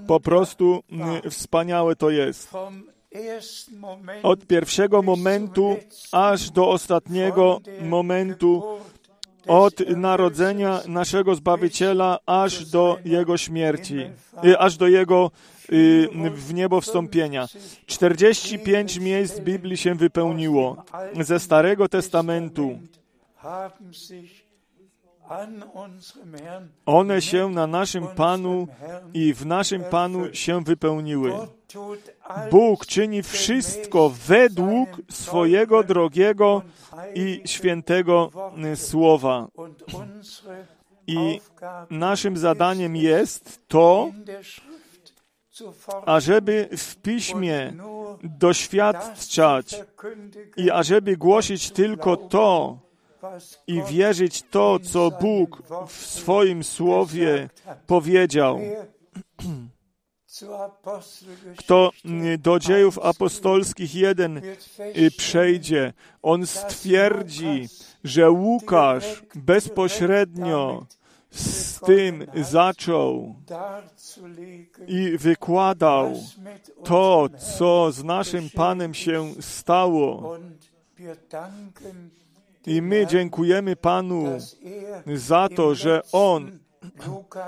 Po 0.08 0.20
prostu 0.20 0.84
mm, 0.92 1.22
wspaniałe 1.32 1.96
to 1.96 2.10
jest 2.10 2.50
od 4.24 4.46
pierwszego 4.46 5.02
momentu 5.02 5.76
aż 6.12 6.52
do 6.52 6.70
ostatniego 6.70 7.62
momentu, 7.82 8.64
od 9.48 9.90
narodzenia 9.90 10.82
naszego 10.88 11.36
Zbawiciela 11.36 12.20
aż 12.26 12.66
do 12.66 12.98
Jego 13.06 13.38
śmierci, 13.38 14.00
y, 14.46 14.60
aż 14.60 14.78
do 14.78 14.88
Jego 14.88 15.32
y, 15.72 16.08
w 16.36 16.54
niebo 16.54 16.82
wstąpienia. 16.82 17.48
45 17.86 19.00
miejsc 19.00 19.40
Biblii 19.40 19.78
się 19.78 19.96
wypełniło 19.96 20.84
ze 21.22 21.40
Starego 21.40 21.90
Testamentu. 21.90 22.80
One 26.86 27.22
się 27.22 27.50
na 27.50 27.68
naszym 27.68 28.08
Panu 28.08 28.68
i 29.14 29.34
w 29.34 29.46
naszym 29.46 29.84
Panu 29.84 30.34
się 30.34 30.64
wypełniły. 30.64 31.34
Bóg 32.52 32.86
czyni 32.86 33.24
wszystko 33.24 34.10
według 34.28 34.90
swojego 35.10 35.84
drogiego 35.84 36.62
i 37.16 37.42
świętego 37.46 38.32
słowa. 38.76 39.48
I 41.08 41.42
naszym 41.90 42.38
zadaniem 42.38 42.96
jest 42.96 43.68
to, 43.68 44.12
ażeby 46.06 46.70
w 46.78 46.96
piśmie 46.96 47.74
doświadczać 48.24 49.84
i 50.58 50.72
ażeby 50.72 51.18
głosić 51.18 51.72
tylko 51.72 52.18
to, 52.18 52.80
i 53.68 53.84
wierzyć 53.84 54.44
to, 54.52 54.80
co 54.80 55.12
Bóg 55.12 55.64
w 55.88 56.06
swoim 56.06 56.64
słowie 56.64 57.50
powiedział. 57.88 58.60
Kto 61.58 61.92
do 62.40 62.60
dziejów 62.60 63.00
apostolskich 63.00 63.96
jeden 63.96 64.42
y, 64.98 65.12
przejdzie, 65.18 65.94
on 66.22 66.48
stwierdzi, 66.48 67.68
że 68.04 68.32
Łukasz 68.32 69.24
bezpośrednio 69.36 70.86
z 71.32 71.80
tym 71.80 72.26
zaczął 72.36 73.36
i 74.88 75.18
wykładał 75.18 76.14
to, 76.84 77.30
co 77.56 77.92
z 77.92 78.04
naszym 78.04 78.50
Panem 78.50 78.94
się 78.94 79.34
stało. 79.40 80.38
I 82.68 82.82
my 82.82 83.08
dziękujemy 83.08 83.76
Panu 83.76 84.24
za 85.16 85.50
to, 85.56 85.76
że 85.76 86.02
On 86.12 86.60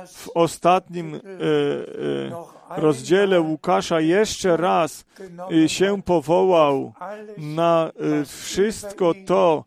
w 0.07 0.29
ostatnim 0.33 1.15
e, 1.15 1.19
e, 1.19 2.81
rozdziale 2.81 3.41
Łukasza 3.41 3.99
jeszcze 3.99 4.57
raz 4.57 5.05
e, 5.51 5.69
się 5.69 6.01
powołał 6.01 6.93
na 7.37 7.91
e, 8.21 8.25
wszystko 8.25 9.13
to, 9.25 9.63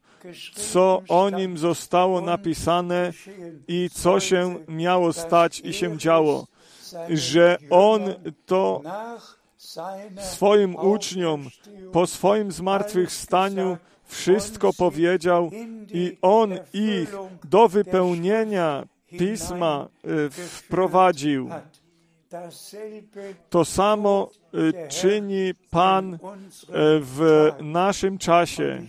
co 0.54 1.02
o 1.08 1.30
nim 1.30 1.58
zostało 1.58 2.20
napisane 2.20 3.12
i 3.68 3.90
co 3.92 4.20
się 4.20 4.56
miało 4.68 5.12
stać 5.12 5.60
i 5.60 5.72
się 5.72 5.98
działo, 5.98 6.46
że 7.10 7.58
on 7.70 8.00
to 8.46 8.82
swoim 10.20 10.76
uczniom 10.76 11.48
po 11.92 12.06
swoim 12.06 12.52
zmartwychwstaniu 12.52 13.76
wszystko 14.10 14.72
powiedział 14.72 15.50
i 15.92 16.16
On 16.22 16.52
ich 16.72 17.14
do 17.44 17.68
wypełnienia 17.68 18.84
Pisma 19.18 19.88
e, 20.04 20.30
wprowadził. 20.30 21.50
To 23.50 23.64
samo 23.64 24.30
e, 24.54 24.88
czyni 24.88 25.52
Pan 25.70 26.14
e, 26.14 26.18
w 27.00 27.50
naszym 27.60 28.18
czasie. 28.18 28.82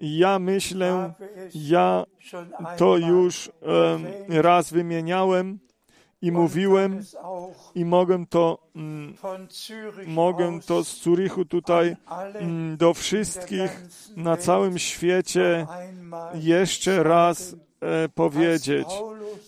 Ja 0.00 0.38
myślę, 0.38 1.12
ja 1.54 2.04
to 2.76 2.96
już 2.96 3.50
raz 4.28 4.70
wymieniałem 4.70 5.58
i 6.22 6.32
mówiłem 6.32 7.00
i 7.74 7.84
mogę 7.84 8.26
to, 8.26 8.58
mm, 8.76 9.14
mogę 10.06 10.60
to 10.66 10.84
z 10.84 11.02
Zurichu 11.02 11.44
tutaj 11.44 11.96
mm, 12.34 12.76
do 12.76 12.94
wszystkich 12.94 13.70
na 14.16 14.36
całym 14.36 14.78
świecie 14.78 15.66
jeszcze 16.34 17.02
raz 17.02 17.56
e, 17.80 18.08
powiedzieć. 18.08 18.86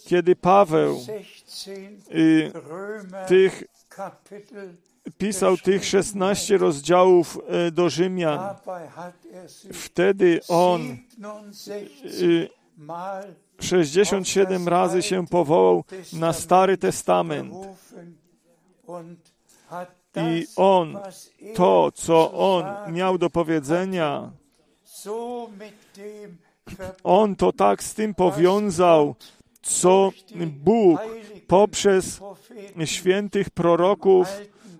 Kiedy 0.06 0.36
Paweł 0.36 1.00
y, 2.14 2.52
tych 3.28 3.64
pisał 5.18 5.56
tych 5.56 5.84
16 5.84 6.58
rozdziałów 6.58 7.38
e, 7.48 7.70
do 7.70 7.90
Rzymian, 7.90 8.54
wtedy 9.72 10.40
on 10.48 10.96
y, 12.20 12.48
67 13.64 14.68
razy 14.68 15.02
się 15.02 15.26
powołał 15.26 15.84
na 16.12 16.32
Stary 16.32 16.78
Testament. 16.78 17.54
I 20.16 20.46
on, 20.56 20.98
to, 21.54 21.92
co 21.94 22.32
on 22.32 22.92
miał 22.92 23.18
do 23.18 23.30
powiedzenia, 23.30 24.30
on 27.04 27.36
to 27.36 27.52
tak 27.52 27.82
z 27.82 27.94
tym 27.94 28.14
powiązał, 28.14 29.14
co 29.62 30.10
Bóg 30.46 31.00
poprzez 31.46 32.20
świętych 32.84 33.50
proroków 33.50 34.28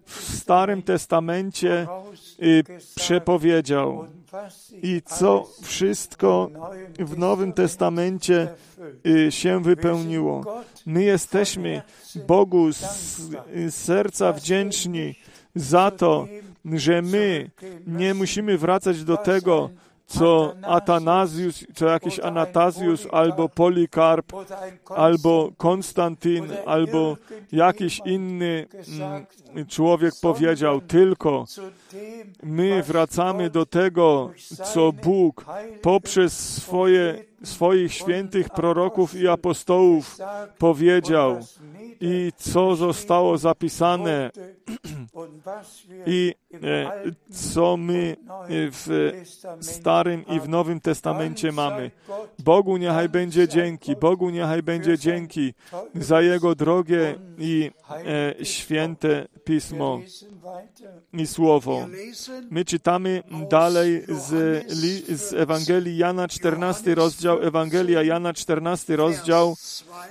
w 0.07 0.37
Starym 0.37 0.83
Testamencie 0.83 1.87
y, 2.43 2.64
przepowiedział 2.97 4.07
i 4.83 5.03
co 5.07 5.49
wszystko 5.62 6.51
w 6.99 7.19
Nowym 7.19 7.53
Testamencie 7.53 8.49
y, 9.07 9.33
się 9.33 9.62
wypełniło. 9.62 10.62
My 10.87 11.03
jesteśmy 11.03 11.83
Bogu 12.27 12.73
z 12.73 13.75
serca 13.75 14.33
wdzięczni 14.33 15.14
za 15.55 15.90
to, 15.90 16.27
że 16.73 17.03
my 17.03 17.51
nie 17.87 18.14
musimy 18.14 18.59
wracać 18.59 19.05
do 19.05 19.17
tego, 19.17 19.71
co 20.07 20.55
Atanazjus, 20.62 21.64
co 21.75 21.87
jakiś 21.87 22.21
Anatazjus, 22.21 23.07
albo 23.12 23.49
Polikarp, 23.49 24.33
albo 24.88 25.53
Konstantyn, 25.57 26.53
albo 26.67 27.17
jakiś 27.53 28.01
inny 28.05 28.67
mm, 29.55 29.67
człowiek 29.67 30.14
powiedział, 30.23 30.81
tylko 30.81 31.45
my 32.43 32.83
wracamy 32.83 33.51
do 33.51 33.67
tego, 33.67 34.31
co 34.75 34.93
Bóg 34.93 35.45
poprzez 35.83 36.62
swoje, 36.62 37.25
swoich 37.43 37.95
świętych 37.95 38.51
proroków 38.51 39.14
i 39.14 39.29
apostołów 39.29 40.17
powiedział 40.59 41.38
i 42.00 42.33
co 42.37 42.76
zostało 42.76 43.38
zapisane 43.38 44.30
i 46.07 46.35
e, 46.62 46.90
co 47.30 47.76
my 47.76 48.16
w 48.48 49.12
Starym 49.61 50.26
i 50.26 50.40
w 50.40 50.48
Nowym 50.48 50.80
Testamencie 50.80 51.52
mamy. 51.52 51.90
Bogu 52.38 52.76
niechaj 52.76 53.09
będzie 53.09 53.48
dzięki, 53.48 53.96
Bogu 53.96 54.30
niechaj 54.30 54.62
będzie 54.62 54.98
dzięki 54.98 55.54
za 55.94 56.20
Jego 56.20 56.54
drogie 56.54 57.18
i 57.38 57.70
e, 57.90 58.44
święte 58.44 59.28
Pismo 59.44 60.00
i 61.12 61.26
Słowo. 61.26 61.87
My 62.50 62.64
czytamy 62.64 63.22
dalej 63.50 64.04
z, 64.09 64.33
z 65.20 65.33
Ewangelii 65.33 65.96
Jana 65.96 66.28
14 66.28 66.94
rozdział, 66.94 67.42
Ewangelia 67.42 68.02
Jana 68.02 68.33
14 68.33 68.96
rozdział, 68.96 69.57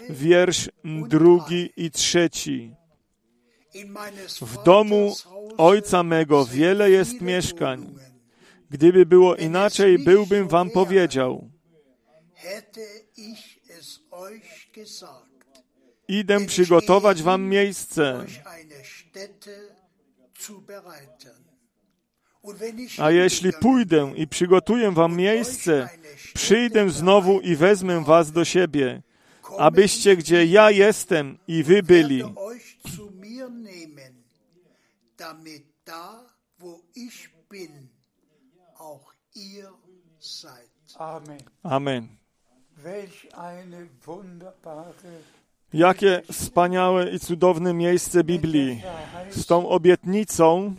wiersz 0.09 0.69
drugi 1.09 1.69
i 1.83 1.91
trzeci. 1.91 2.75
W 4.41 4.63
domu 4.63 5.15
Ojca 5.57 6.03
mego 6.03 6.45
wiele 6.45 6.89
jest 6.89 7.21
mieszkań. 7.21 7.95
Gdyby 8.69 9.05
było 9.05 9.35
inaczej, 9.35 9.99
byłbym 9.99 10.47
wam 10.47 10.69
powiedział. 10.69 11.49
Idę 16.07 16.45
przygotować 16.45 17.23
wam 17.23 17.41
miejsce. 17.49 18.25
A 22.97 23.11
jeśli 23.11 23.53
pójdę 23.53 24.13
i 24.15 24.27
przygotuję 24.27 24.91
wam 24.91 25.15
miejsce, 25.15 25.89
przyjdę 26.33 26.89
znowu 26.89 27.39
i 27.39 27.55
wezmę 27.55 28.03
was 28.03 28.31
do 28.31 28.45
siebie, 28.45 29.01
abyście 29.57 30.17
gdzie 30.17 30.45
ja 30.45 30.71
jestem 30.71 31.37
i 31.47 31.63
wy 31.63 31.83
byli. 31.83 32.23
Amen. 41.63 42.07
Jakie 45.73 46.21
wspaniałe 46.31 47.09
i 47.09 47.19
cudowne 47.19 47.73
miejsce 47.73 48.23
Biblii 48.23 48.81
z 49.29 49.45
tą 49.45 49.69
obietnicą, 49.69 50.75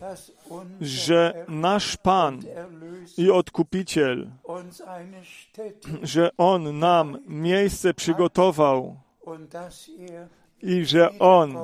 że 0.80 1.44
nasz 1.48 1.96
Pan 1.96 2.42
i 3.18 3.30
Odkupiciel, 3.30 4.30
że 6.02 6.30
On 6.36 6.78
nam 6.78 7.18
miejsce 7.26 7.94
przygotował 7.94 8.96
i 10.62 10.84
że 10.84 11.18
On 11.18 11.56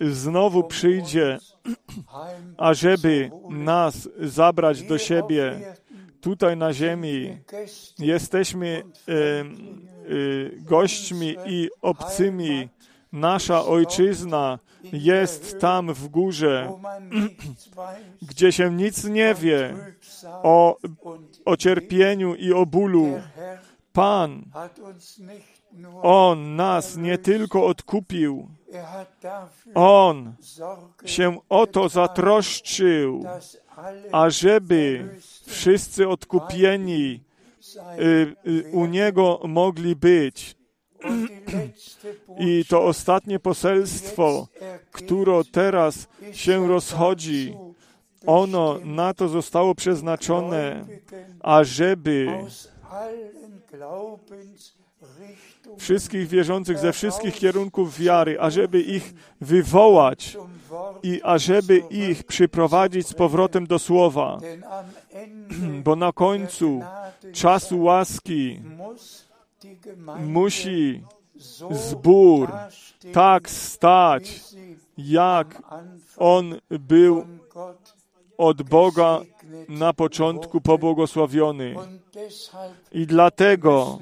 znowu 0.00 0.64
przyjdzie, 0.64 1.38
ażeby 2.56 3.30
nas 3.50 4.08
zabrać 4.18 4.82
do 4.82 4.98
siebie 4.98 5.60
tutaj 6.20 6.56
na 6.56 6.72
ziemi. 6.72 7.38
Jesteśmy 7.98 8.82
e, 9.08 9.12
e, 9.12 9.44
gośćmi 10.56 11.36
i 11.46 11.68
obcymi. 11.82 12.68
Nasza 13.12 13.64
ojczyzna 13.64 14.58
jest 14.92 15.60
tam 15.60 15.94
w 15.94 16.08
górze, 16.08 16.72
gdzie 18.30 18.52
się 18.52 18.70
nic 18.70 19.04
nie 19.04 19.34
wie 19.34 19.76
o, 20.24 20.76
o 21.44 21.56
cierpieniu 21.56 22.34
i 22.34 22.52
o 22.52 22.66
bólu. 22.66 23.20
Pan, 23.92 24.44
On 26.02 26.56
nas 26.56 26.96
nie 26.96 27.18
tylko 27.18 27.66
odkupił, 27.66 28.48
On 29.74 30.34
się 31.04 31.38
o 31.48 31.66
to 31.66 31.88
zatroszczył, 31.88 33.24
ażeby 34.12 35.08
wszyscy 35.46 36.08
odkupieni 36.08 37.20
y, 37.98 38.36
y, 38.46 38.70
u 38.72 38.86
Niego 38.86 39.40
mogli 39.44 39.96
być. 39.96 40.59
I 42.38 42.64
to 42.68 42.82
ostatnie 42.82 43.38
poselstwo, 43.38 44.48
które 44.92 45.40
teraz 45.52 46.08
się 46.32 46.68
rozchodzi, 46.68 47.54
ono 48.26 48.78
na 48.84 49.14
to 49.14 49.28
zostało 49.28 49.74
przeznaczone, 49.74 50.84
ażeby 51.40 52.28
wszystkich 55.78 56.28
wierzących 56.28 56.78
ze 56.78 56.92
wszystkich 56.92 57.34
kierunków 57.34 57.98
wiary, 57.98 58.40
ażeby 58.40 58.80
ich 58.80 59.14
wywołać 59.40 60.36
i 61.02 61.20
ażeby 61.22 61.82
ich 61.90 62.24
przyprowadzić 62.24 63.06
z 63.06 63.14
powrotem 63.14 63.66
do 63.66 63.78
Słowa. 63.78 64.38
Bo 65.84 65.96
na 65.96 66.12
końcu 66.12 66.82
czasu 67.32 67.82
łaski 67.82 68.60
musi 70.20 71.02
zbór 71.70 72.52
tak 73.12 73.50
stać, 73.50 74.40
jak 74.98 75.62
on 76.16 76.60
był 76.70 77.26
od 78.38 78.62
Boga 78.62 79.20
na 79.68 79.92
początku 79.92 80.60
pobłogosławiony. 80.60 81.74
I 82.92 83.06
dlatego 83.06 83.98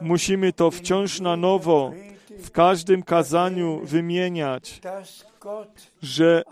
musimy 0.00 0.52
to 0.52 0.70
wciąż 0.70 1.20
na 1.20 1.36
nowo 1.36 1.92
w 2.38 2.50
każdym 2.50 3.02
kazaniu 3.02 3.80
wymieniać, 3.84 4.80
że 6.02 6.42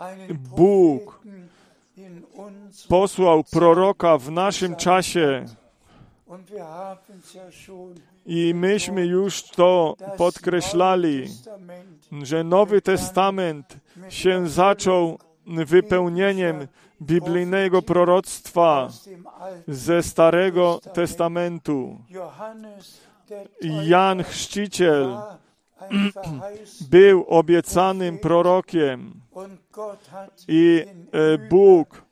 Bóg 0.55 1.21
posłał 2.89 3.43
proroka 3.43 4.17
w 4.17 4.31
naszym 4.31 4.75
czasie. 4.75 5.45
I 8.25 8.53
myśmy 8.53 9.05
już 9.05 9.43
to 9.43 9.95
podkreślali, 10.17 11.27
że 12.21 12.43
Nowy 12.43 12.81
Testament 12.81 13.77
się 14.09 14.49
zaczął 14.49 15.19
wypełnieniem 15.47 16.67
biblijnego 17.01 17.81
proroctwa 17.81 18.89
ze 19.67 20.03
Starego 20.03 20.79
Testamentu. 20.93 21.97
Jan 23.61 24.23
Chrzciciel 24.23 25.17
był 26.91 27.25
obiecanym 27.27 28.19
prorokiem 28.19 29.21
i 30.47 30.85
e, 31.11 31.37
Bóg 31.37 32.10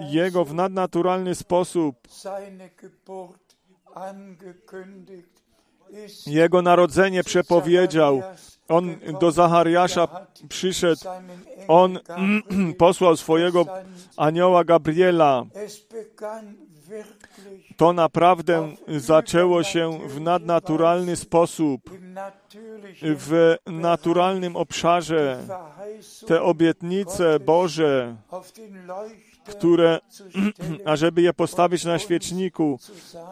jego 0.00 0.44
w 0.44 0.54
nadnaturalny 0.54 1.34
sposób 1.34 1.96
jego 6.26 6.62
narodzenie 6.62 7.24
przepowiedział. 7.24 8.22
On 8.68 8.96
do 9.20 9.30
Zachariasza 9.30 10.26
przyszedł, 10.48 11.00
on 11.68 11.98
posłał 12.78 13.16
swojego 13.16 13.66
anioła 14.16 14.64
Gabriela. 14.64 15.44
To 17.76 17.92
naprawdę 17.92 18.74
zaczęło 18.88 19.62
się 19.62 19.98
w 20.08 20.20
nadnaturalny 20.20 21.16
sposób, 21.16 21.90
w 23.02 23.56
naturalnym 23.66 24.56
obszarze. 24.56 25.38
Te 26.26 26.42
obietnice 26.42 27.40
Boże, 27.40 28.16
które, 29.44 29.98
ażeby 30.84 31.22
je 31.22 31.32
postawić 31.32 31.84
na 31.84 31.98
świeczniku 31.98 32.78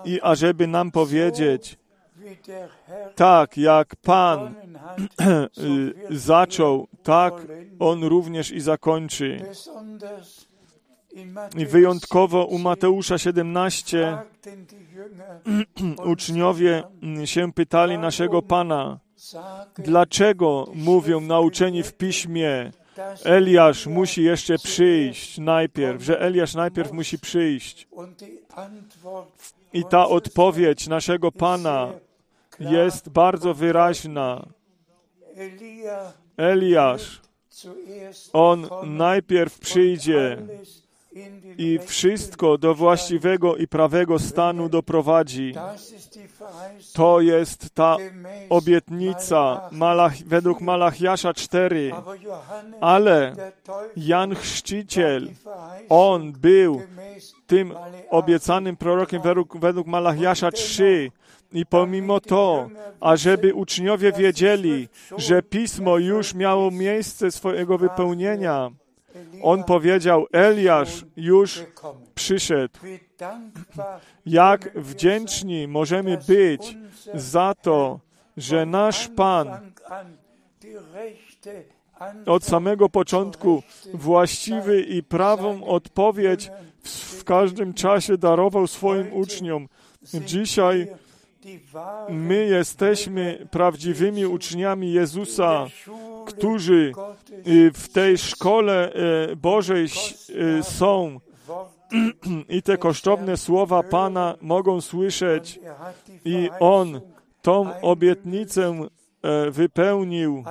i 0.05 0.21
ażeby 0.21 0.67
nam 0.67 0.91
powiedzieć, 0.91 1.79
tak 3.15 3.57
jak 3.59 3.97
Pan 3.97 4.55
zaczął, 6.11 6.89
tak 7.03 7.35
On 7.79 8.05
również 8.05 8.51
i 8.51 8.61
zakończy. 8.61 9.45
I 11.57 11.67
wyjątkowo 11.67 12.45
u 12.45 12.59
Mateusza 12.59 13.19
17 13.19 14.19
uczniowie 16.13 16.83
się 17.25 17.53
pytali 17.53 17.99
naszego 17.99 18.43
Pana, 18.43 18.99
dlaczego 19.79 20.67
mówią 20.75 21.21
nauczeni 21.21 21.83
w 21.83 21.93
piśmie, 21.93 22.71
Eliasz 23.25 23.87
musi 23.87 24.23
jeszcze 24.23 24.59
przyjść 24.59 25.39
najpierw, 25.39 26.03
że 26.03 26.21
Eliasz 26.21 26.55
najpierw 26.55 26.93
musi 26.93 27.19
przyjść. 27.19 27.89
I 29.73 29.85
ta 29.85 30.09
odpowiedź 30.09 30.87
naszego 30.87 31.33
Pana 31.33 31.93
jest 32.61 33.09
bardzo 33.09 33.55
wyraźna. 33.55 34.47
Eliasz, 36.37 37.21
on 38.33 38.69
najpierw 38.85 39.59
przyjdzie 39.59 40.39
i 41.59 41.79
wszystko 41.87 42.59
do 42.59 42.75
właściwego 42.75 43.57
i 43.57 43.69
prawego 43.69 44.19
stanu 44.19 44.69
doprowadzi. 44.69 45.55
To 46.93 47.21
jest 47.21 47.71
ta 47.75 47.97
obietnica 48.49 49.69
Malach, 49.73 50.13
według 50.27 50.61
Malachiasza 50.61 51.35
4. 51.35 51.93
Ale 52.81 53.35
Jan 53.97 54.35
Chrzciciel, 54.35 55.31
on 55.89 56.33
był 56.33 56.83
tym 57.47 57.75
obiecanym 58.11 58.77
prorokiem 58.77 59.23
według, 59.23 59.59
według 59.59 59.87
Malachiasza 59.87 60.51
3. 60.51 61.11
I 61.53 61.67
pomimo 61.67 62.21
to, 62.21 62.69
ażeby 63.01 63.55
uczniowie 63.55 64.13
wiedzieli, 64.13 64.89
że 65.19 65.43
Pismo 65.43 65.99
już 65.99 66.35
miało 66.35 66.71
miejsce 66.71 67.31
swojego 67.31 67.79
wypełnienia, 67.79 68.71
on 69.43 69.65
powiedział, 69.65 70.27
Eliasz 70.33 71.05
już 71.17 71.63
przyszedł. 72.15 72.79
Jak 74.27 74.71
wdzięczni 74.75 75.69
możemy 75.69 76.19
być 76.29 76.77
za 77.15 77.55
to, 77.63 78.01
że 78.37 78.67
nasz 78.67 79.09
Pan 79.09 79.49
od 82.27 82.45
samego 82.45 82.89
początku 82.89 83.63
właściwy 83.95 84.83
i 84.83 85.03
prawą 85.03 85.65
odpowiedź 85.65 86.51
w 86.83 87.25
każdym 87.25 87.75
czasie 87.75 88.19
darował 88.19 88.67
swoim 88.67 89.13
uczniom. 89.13 89.69
Dzisiaj 90.27 90.89
my 92.09 92.47
jesteśmy 92.47 93.47
prawdziwymi 93.51 94.27
uczniami 94.27 94.93
Jezusa, 94.93 95.67
którzy 96.27 96.93
y, 97.47 97.73
w 97.73 97.89
tej 97.89 98.19
szkole 98.19 98.93
y, 99.33 99.37
Bożej 99.37 99.85
y, 100.31 100.63
są. 100.63 101.21
I 102.49 102.63
te 102.63 102.79
kosztowne 102.79 103.37
słowa 103.37 103.83
Pana 103.83 104.37
mogą 104.41 104.81
słyszeć. 104.81 105.61
I 106.25 106.51
On 106.61 107.01
tą 107.43 107.81
obietnicę 107.81 108.89
wypełnił. 109.51 110.45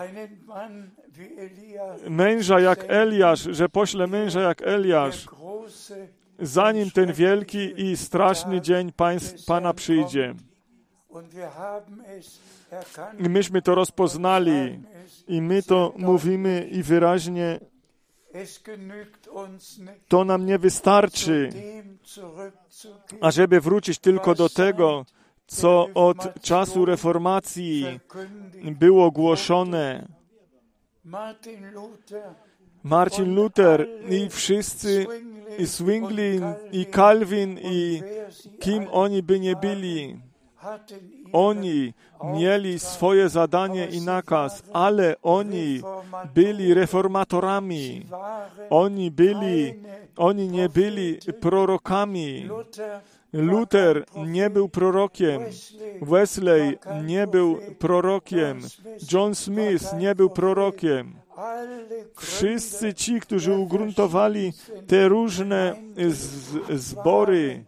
Męża 2.10 2.60
jak 2.60 2.86
Eliasz, 2.88 3.48
że 3.52 3.70
pośle 3.70 4.08
męża 4.08 4.42
jak 4.42 4.62
Eliasz, 4.62 5.28
zanim 6.40 6.92
ten 6.92 7.14
wielki 7.14 7.82
i 7.82 7.98
straszny 7.98 8.62
dzień 8.62 8.92
Pana 9.48 9.74
przyjdzie. 9.74 10.36
I 13.20 13.30
myśmy 13.30 13.62
to 13.62 13.76
rozpoznali. 13.76 14.80
I 15.28 15.42
my 15.42 15.64
to 15.64 15.94
mówimy 15.98 16.68
i 16.72 16.84
wyraźnie 16.84 17.60
to 20.08 20.26
nam 20.26 20.46
nie 20.46 20.60
wystarczy, 20.60 21.50
ażeby 23.22 23.62
wrócić 23.62 24.00
tylko 24.00 24.36
do 24.36 24.50
tego, 24.50 25.06
co 25.48 25.88
od 25.94 26.42
czasu 26.42 26.86
reformacji 26.86 28.00
było 28.72 29.12
głoszone. 29.12 30.08
Martin 32.84 33.36
Luther 33.36 33.88
i 34.10 34.30
wszyscy, 34.30 35.06
i 35.58 35.68
Swinglin, 35.68 36.44
i 36.72 36.86
Calvin, 36.86 37.60
i 37.64 38.02
kim 38.60 38.88
oni 38.92 39.24
by 39.24 39.40
nie 39.40 39.56
byli 39.56 40.20
oni 41.34 41.94
mieli 42.24 42.80
swoje 42.80 43.30
zadanie 43.30 43.86
i 43.86 44.02
nakaz, 44.02 44.64
ale 44.74 45.16
oni 45.22 45.82
byli 46.36 46.74
reformatorami. 46.74 48.06
Oni 48.70 49.12
byli, 49.12 49.84
oni 50.18 50.48
nie 50.48 50.70
byli 50.70 51.20
prorokami. 51.42 52.50
Luther 53.34 54.06
nie 54.26 54.50
był 54.50 54.70
prorokiem, 54.70 55.42
Wesley 56.02 56.78
nie 57.04 57.28
był 57.28 57.58
prorokiem, 57.80 58.62
John 59.12 59.36
Smith 59.36 59.94
nie 59.98 60.16
był 60.16 60.30
prorokiem. 60.30 61.16
Wszyscy 62.16 62.94
ci, 62.94 63.20
którzy 63.20 63.54
ugruntowali 63.54 64.54
te 64.88 65.08
różne 65.08 65.76
zbory, 66.70 67.66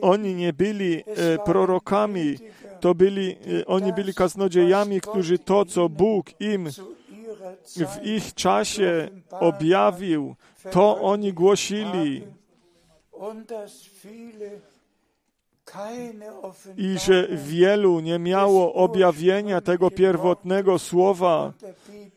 oni 0.00 0.34
nie 0.34 0.52
byli 0.52 1.04
e, 1.06 1.38
prorokami, 1.38 2.38
to 2.80 2.94
byli, 2.94 3.36
e, 3.60 3.66
oni 3.66 3.92
byli 3.92 4.14
kaznodziejami, 4.14 5.00
którzy 5.00 5.38
to, 5.38 5.64
co 5.64 5.88
Bóg 5.88 6.40
im 6.40 6.68
w 7.76 8.06
ich 8.06 8.34
czasie 8.34 9.08
objawił, 9.30 10.34
to 10.70 11.00
oni 11.00 11.32
głosili. 11.32 12.22
I 16.76 16.98
że 16.98 17.28
wielu 17.28 18.00
nie 18.00 18.18
miało 18.18 18.74
objawienia 18.74 19.60
tego 19.60 19.90
pierwotnego 19.90 20.78
słowa 20.78 21.52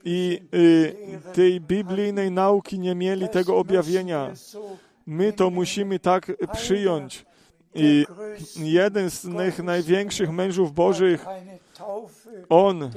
i 0.06 0.42
y, 0.54 0.96
tej 1.34 1.62
biblijnej 1.62 2.32
nauki 2.32 2.80
nie 2.80 2.96
mieli 2.96 3.30
tego 3.30 3.58
objawienia. 3.58 4.32
My 5.06 5.34
to 5.34 5.49
musimy 5.49 5.99
tak 5.99 6.32
przyjąć. 6.54 7.26
I 7.76 8.06
jeden 8.56 9.10
z 9.10 9.22
tych 9.22 9.64
największych 9.64 10.32
mężów 10.32 10.74
Bożych, 10.74 11.26
on 12.49 12.91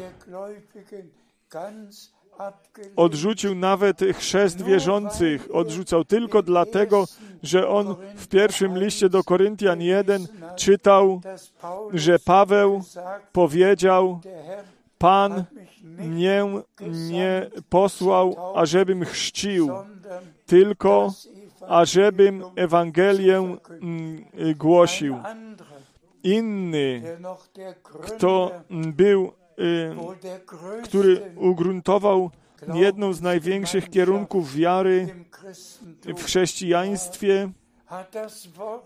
odrzucił 2.97 3.55
nawet 3.55 4.01
chrzest 4.13 4.63
wierzących, 4.63 5.49
odrzucał 5.53 6.05
tylko 6.05 6.43
dlatego, 6.43 7.05
że 7.43 7.69
on 7.69 7.97
w 8.17 8.29
pierwszym 8.29 8.79
liście 8.79 9.09
do 9.09 9.25
Koryntian 9.25 9.81
1 9.81 10.27
czytał, 10.57 11.21
że 11.93 12.19
Paweł 12.19 12.83
powiedział, 13.33 14.21
Pan 14.99 15.45
mnie 15.83 16.45
nie 16.81 17.51
posłał, 17.69 18.37
ażebym 18.55 19.05
chrzcił, 19.05 19.71
tylko 20.47 21.13
ażebym 21.69 22.45
Ewangelię 22.57 23.37
mm, 23.37 24.25
głosił. 24.57 25.17
Inny, 26.23 27.03
kto 28.03 28.51
był, 28.71 29.33
y, 29.59 29.95
który 30.85 31.33
ugruntował 31.37 32.31
jedną 32.75 33.13
z 33.13 33.21
największych 33.21 33.91
kierunków 33.91 34.55
wiary 34.55 35.25
w 36.05 36.25
chrześcijaństwie, 36.25 37.51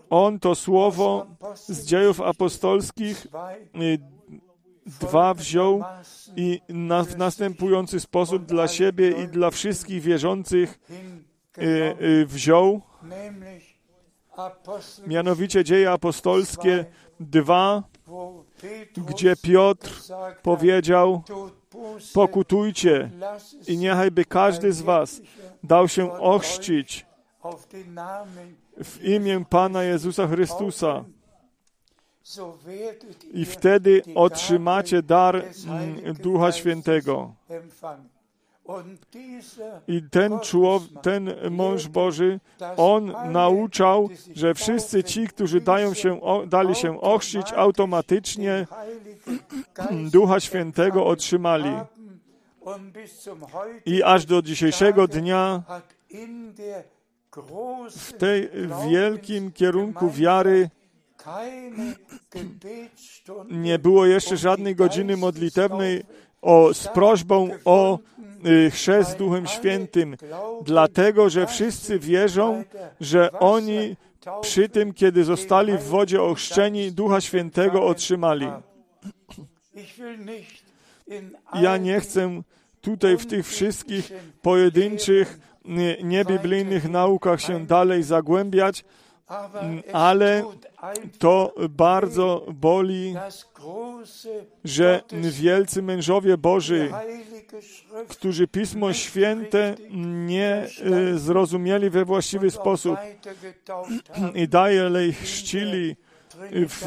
on 0.09 0.39
to 0.39 0.55
słowo 0.55 1.27
z 1.55 1.85
dziejów 1.85 2.21
apostolskich 2.21 3.27
y, 3.75 3.97
dwa 4.85 5.33
wziął 5.33 5.83
i 6.35 6.61
na, 6.69 7.03
w 7.03 7.17
następujący 7.17 7.99
sposób 7.99 8.45
dla 8.45 8.67
siebie 8.67 9.23
i 9.23 9.27
dla 9.27 9.51
wszystkich 9.51 10.01
wierzących 10.01 10.79
y, 10.89 10.93
y, 10.93 11.28
wziął, 12.25 12.81
mianowicie 15.07 15.63
dzieje 15.63 15.91
apostolskie 15.91 16.85
dwa, 17.19 17.83
gdzie 18.97 19.35
Piotr 19.35 20.01
powiedział, 20.43 21.23
pokutujcie 22.13 23.09
i 23.67 23.77
niechajby 23.77 24.25
każdy 24.25 24.73
z 24.73 24.81
was 24.81 25.21
dał 25.63 25.87
się 25.87 26.11
ochrzcić 26.11 27.05
w 28.83 29.03
imię 29.03 29.45
Pana 29.49 29.83
Jezusa 29.83 30.27
Chrystusa. 30.27 31.03
I 33.33 33.45
wtedy 33.45 34.01
otrzymacie 34.15 35.03
dar 35.03 35.35
mm, 35.35 36.13
Ducha 36.13 36.51
Świętego. 36.51 37.33
I 39.87 40.03
ten, 40.11 40.39
człowiek, 40.39 40.89
ten 41.01 41.33
mąż 41.49 41.87
Boży, 41.87 42.39
on 42.77 43.13
nauczał, 43.31 44.09
że 44.35 44.53
wszyscy 44.53 45.03
ci, 45.03 45.27
którzy 45.27 45.61
dają 45.61 45.93
się, 45.93 46.19
dali 46.47 46.75
się 46.75 47.01
ochrzcić, 47.01 47.53
automatycznie 47.55 48.67
Ducha 50.13 50.39
Świętego 50.39 51.05
otrzymali. 51.05 51.71
I 53.85 54.03
aż 54.03 54.25
do 54.25 54.41
dzisiejszego 54.41 55.07
dnia 55.07 55.63
w 57.89 58.13
tej 58.13 58.49
wielkim 58.89 59.51
kierunku 59.51 60.09
wiary 60.11 60.69
nie 63.49 63.79
było 63.79 64.05
jeszcze 64.05 64.37
żadnej 64.37 64.75
godziny 64.75 65.17
modlitewnej 65.17 66.03
o, 66.41 66.73
z 66.73 66.87
prośbą 66.87 67.49
o 67.65 67.99
chrzest 68.71 69.17
Duchem 69.17 69.47
Świętym, 69.47 70.17
dlatego 70.65 71.29
że 71.29 71.47
wszyscy 71.47 71.99
wierzą, 71.99 72.63
że 73.01 73.31
oni 73.31 73.95
przy 74.41 74.69
tym, 74.69 74.93
kiedy 74.93 75.23
zostali 75.23 75.77
w 75.77 75.83
wodzie 75.83 76.21
ochrzczeni, 76.21 76.91
Ducha 76.91 77.21
Świętego 77.21 77.85
otrzymali. 77.85 78.47
Ja 81.53 81.77
nie 81.77 81.99
chcę 81.99 82.41
tutaj 82.81 83.17
w 83.17 83.25
tych 83.25 83.47
wszystkich 83.47 84.11
pojedynczych, 84.41 85.39
niebiblijnych 86.03 86.89
naukach 86.89 87.41
się 87.41 87.65
dalej 87.65 88.03
zagłębiać, 88.03 88.85
ale 89.93 90.43
to 91.19 91.53
bardzo 91.69 92.45
boli, 92.53 93.15
że 94.63 95.01
wielcy 95.13 95.81
mężowie 95.81 96.37
Boży, 96.37 96.91
którzy 98.07 98.47
Pismo 98.47 98.93
Święte 98.93 99.75
nie 100.27 100.67
e, 101.13 101.17
zrozumieli 101.17 101.89
we 101.89 102.05
właściwy 102.05 102.51
sposób 102.51 102.97
i 104.33 104.47
dalej 104.47 105.13
chrzcili 105.13 105.95
w 106.51 106.85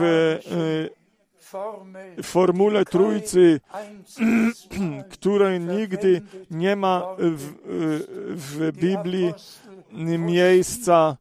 w 2.16 2.26
formule 2.26 2.84
Trójcy, 2.84 3.60
której 5.12 5.60
nigdy 5.60 6.22
nie 6.50 6.76
ma 6.76 7.16
w, 7.18 7.52
w 8.28 8.72
Biblii 8.72 9.34
miejsca. 10.18 11.16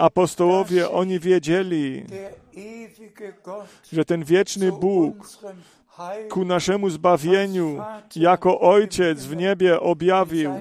Apostołowie, 0.00 0.90
oni 0.90 1.20
wiedzieli, 1.20 2.04
że 3.92 4.04
ten 4.04 4.24
wieczny 4.24 4.72
Bóg 4.72 5.28
ku 6.30 6.44
naszemu 6.44 6.90
zbawieniu 6.90 7.82
jako 8.16 8.60
Ojciec 8.60 9.24
w 9.24 9.36
niebie 9.36 9.80
objawił, 9.80 10.52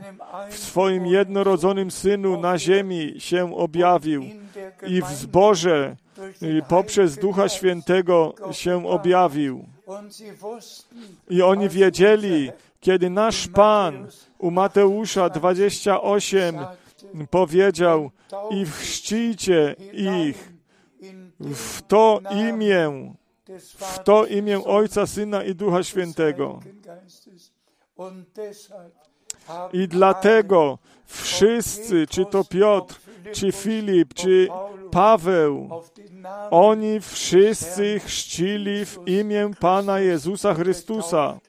w 0.50 0.58
swoim 0.58 1.06
jednorodzonym 1.06 1.92
Synu 1.92 2.42
na 2.42 2.58
ziemi 2.58 3.16
się 3.18 3.56
objawił 3.56 4.24
i 4.88 5.02
w 5.02 5.08
zborze 5.08 5.96
poprzez 6.68 7.18
Ducha 7.18 7.50
Świętego 7.50 8.34
się 8.52 8.88
objawił. 8.88 9.66
I 11.30 11.42
oni 11.42 11.70
wiedzieli, 11.70 12.52
kiedy 12.82 13.10
nasz 13.10 13.48
Pan 13.48 14.08
u 14.38 14.52
Mateusza 14.52 15.30
28 15.30 16.58
powiedział 17.30 18.12
i 18.50 18.66
chrzcijcie 18.66 19.76
ich 19.94 20.54
w 21.40 21.82
to 21.82 22.22
imię, 22.32 23.14
w 23.76 24.00
to 24.04 24.26
imię 24.26 24.64
Ojca, 24.64 25.08
Syna 25.08 25.44
i 25.44 25.56
Ducha 25.56 25.84
Świętego. 25.84 26.60
I 29.74 29.88
dlatego 29.88 30.78
wszyscy, 31.06 32.08
czy 32.08 32.26
to 32.26 32.44
Piotr, 32.44 33.00
czy 33.32 33.52
Filip, 33.52 34.14
czy 34.14 34.48
Paweł, 34.92 35.70
oni 36.52 37.00
wszyscy 37.00 38.00
chrzcili 38.00 38.86
w 38.86 39.00
imię 39.06 39.52
Pana 39.60 40.00
Jezusa 40.00 40.54
Chrystusa. 40.54 41.40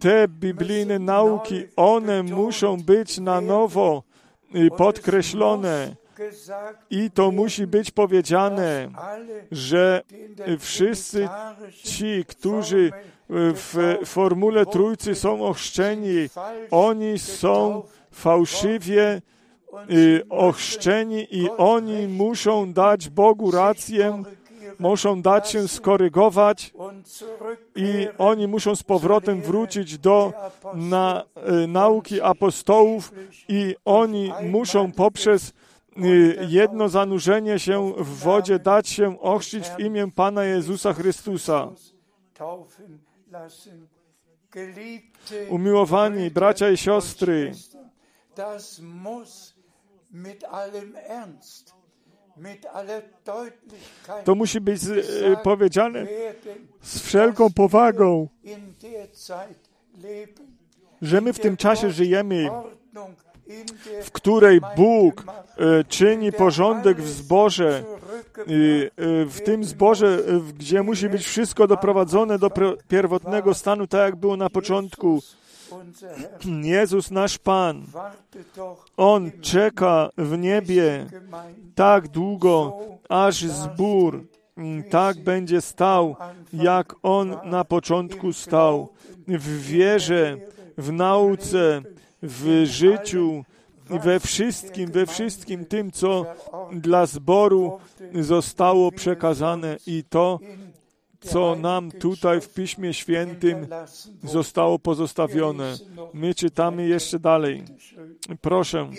Te 0.00 0.28
biblijne 0.28 0.98
nauki, 0.98 1.64
one 1.76 2.22
muszą 2.22 2.76
być 2.76 3.18
na 3.18 3.40
nowo 3.40 4.02
y, 4.54 4.68
podkreślone. 4.76 5.96
I 6.90 7.10
to 7.10 7.30
musi 7.30 7.66
być 7.66 7.90
powiedziane, 7.90 8.88
że 9.50 10.02
wszyscy 10.58 11.28
ci, 11.84 12.24
którzy 12.28 12.92
w 13.30 13.98
formule 14.04 14.66
Trójcy 14.66 15.14
są 15.14 15.44
ochrzczeni, 15.44 16.28
oni 16.70 17.18
są 17.18 17.82
fałszywie 18.10 19.22
y, 19.90 20.22
ochrzczeni 20.28 21.26
i 21.30 21.50
oni 21.50 22.08
muszą 22.08 22.72
dać 22.72 23.08
Bogu 23.08 23.50
rację, 23.50 24.22
muszą 24.80 25.22
dać 25.22 25.50
się 25.50 25.68
skorygować 25.68 26.72
i 27.76 28.08
oni 28.18 28.46
muszą 28.46 28.76
z 28.76 28.82
powrotem 28.82 29.42
wrócić 29.42 29.98
do 29.98 30.32
na, 30.74 31.24
y, 31.62 31.66
nauki 31.66 32.20
apostołów 32.20 33.12
i 33.48 33.76
oni 33.84 34.32
muszą 34.42 34.92
poprzez 34.92 35.52
y, 35.96 36.38
jedno 36.48 36.88
zanurzenie 36.88 37.58
się 37.58 37.92
w 37.96 38.18
wodzie 38.18 38.58
dać 38.58 38.88
się 38.88 39.20
ochrzcić 39.20 39.68
w 39.68 39.80
imię 39.80 40.10
Pana 40.10 40.44
Jezusa 40.44 40.92
Chrystusa. 40.92 41.68
Umiłowani 45.48 46.30
bracia 46.30 46.70
i 46.70 46.76
siostry, 46.76 47.52
to 54.24 54.34
musi 54.34 54.60
być 54.60 54.82
e, 54.84 55.36
powiedziane 55.36 56.06
z 56.82 56.98
wszelką 57.00 57.50
powagą, 57.52 58.28
że 61.02 61.20
my 61.20 61.32
w 61.32 61.38
tym 61.38 61.56
czasie 61.56 61.90
żyjemy, 61.90 62.50
w 64.02 64.10
której 64.10 64.60
Bóg 64.76 65.24
e, 65.56 65.84
czyni 65.84 66.32
porządek 66.32 67.00
w 67.00 67.08
zborze, 67.08 67.84
e, 68.38 68.44
w 69.26 69.40
tym 69.44 69.64
zborze, 69.64 70.18
gdzie 70.58 70.82
musi 70.82 71.08
być 71.08 71.24
wszystko 71.24 71.66
doprowadzone 71.66 72.38
do 72.38 72.50
pierwotnego 72.88 73.54
stanu, 73.54 73.86
tak 73.86 74.00
jak 74.00 74.16
było 74.16 74.36
na 74.36 74.50
początku. 74.50 75.20
Jezus 76.62 77.10
nasz 77.10 77.38
Pan, 77.38 77.86
On 78.96 79.30
czeka 79.40 80.10
w 80.18 80.38
niebie 80.38 81.06
tak 81.74 82.08
długo, 82.08 82.78
aż 83.08 83.40
zbór 83.40 84.24
tak 84.90 85.24
będzie 85.24 85.60
stał, 85.60 86.16
jak 86.52 86.94
On 87.02 87.36
na 87.44 87.64
początku 87.64 88.32
stał. 88.32 88.88
W 89.28 89.62
wierze, 89.62 90.36
w 90.78 90.92
nauce, 90.92 91.82
w 92.22 92.62
życiu, 92.64 93.44
we 93.90 94.20
wszystkim, 94.20 94.90
we 94.90 95.06
wszystkim 95.06 95.64
tym, 95.64 95.90
co 95.90 96.26
dla 96.72 97.06
zboru 97.06 97.78
zostało 98.14 98.92
przekazane 98.92 99.76
i 99.86 100.04
to 100.08 100.38
co 101.20 101.56
nam 101.56 101.90
tutaj 101.90 102.40
w 102.40 102.48
Piśmie 102.48 102.94
Świętym 102.94 103.66
zostało 104.24 104.78
pozostawione. 104.78 105.76
My 106.14 106.34
czytamy 106.34 106.88
jeszcze 106.88 107.18
dalej. 107.18 107.64
Proszę, 108.40 108.90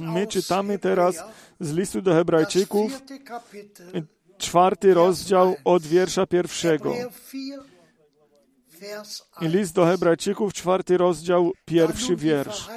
my 0.00 0.26
czytamy 0.26 0.78
teraz 0.78 1.24
z 1.60 1.72
listu 1.72 2.02
do 2.02 2.12
Hebrajczyków, 2.12 3.02
czwarty 4.38 4.94
rozdział 4.94 5.56
od 5.64 5.82
wiersza 5.82 6.26
pierwszego. 6.26 6.94
List 9.40 9.74
do 9.74 9.86
Hebrajczyków, 9.86 10.52
czwarty 10.52 10.98
rozdział, 10.98 11.52
pierwszy 11.64 12.16
wiersz. 12.16 12.68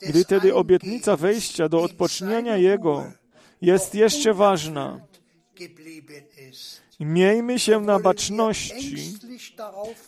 Gdy 0.00 0.24
tedy 0.24 0.54
obietnica 0.54 1.16
wejścia 1.16 1.68
do 1.68 1.82
odpocznienia 1.82 2.56
Jego 2.56 3.12
jest 3.62 3.94
jeszcze 3.94 4.34
ważna, 4.34 5.00
miejmy 7.00 7.58
się 7.58 7.80
na 7.80 7.98
baczności, 7.98 9.18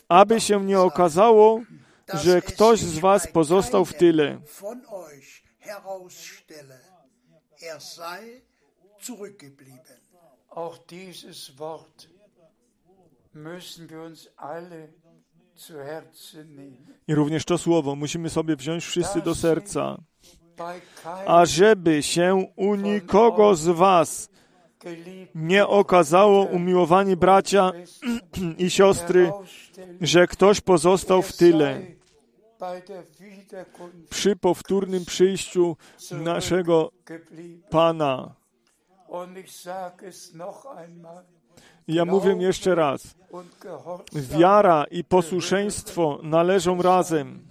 aby 0.09 0.41
się 0.41 0.65
nie 0.65 0.81
okazało, 0.81 1.61
że 2.15 2.43
ktoś 2.43 2.81
z 2.81 2.99
Was 2.99 3.27
pozostał 3.27 3.85
w 3.85 3.95
tyle. 3.95 4.39
Auch 10.51 10.79
dieses 10.87 11.51
Wort 11.57 12.09
müssen 13.35 13.89
wir 13.89 14.03
uns 14.03 14.29
alle 14.37 14.89
zu 15.55 15.75
Herzen 15.75 16.55
nehmen. 16.55 16.87
I 17.09 17.15
również 17.15 17.45
to 17.45 17.59
słowo 17.59 17.97
musimy 17.97 18.31
sobie 18.31 18.57
wziąć 18.57 18.85
wszyscy 18.85 19.21
do 19.23 19.35
serca, 19.35 19.99
ażeby 21.27 22.03
się 22.03 22.47
u 22.57 22.75
nikogo 22.75 23.55
z 23.55 23.69
Was 23.69 24.32
nie 25.35 25.67
okazało, 25.67 26.45
umiłowani 26.45 27.17
bracia 27.17 27.73
i 28.59 28.71
siostry, 28.71 29.33
że 30.01 30.27
ktoś 30.27 30.61
pozostał 30.61 31.23
w 31.23 31.37
tyle 31.37 31.83
przy 34.11 34.37
powtórnym 34.37 35.05
przyjściu 35.05 35.77
naszego 36.11 36.93
Pana. 37.71 38.35
Ja 41.89 42.05
mówię 42.05 42.37
jeszcze 42.39 42.75
raz. 42.75 43.15
Wiara 44.13 44.85
i 44.91 45.05
posłuszeństwo 45.05 46.19
należą 46.23 46.83
razem. 46.83 47.49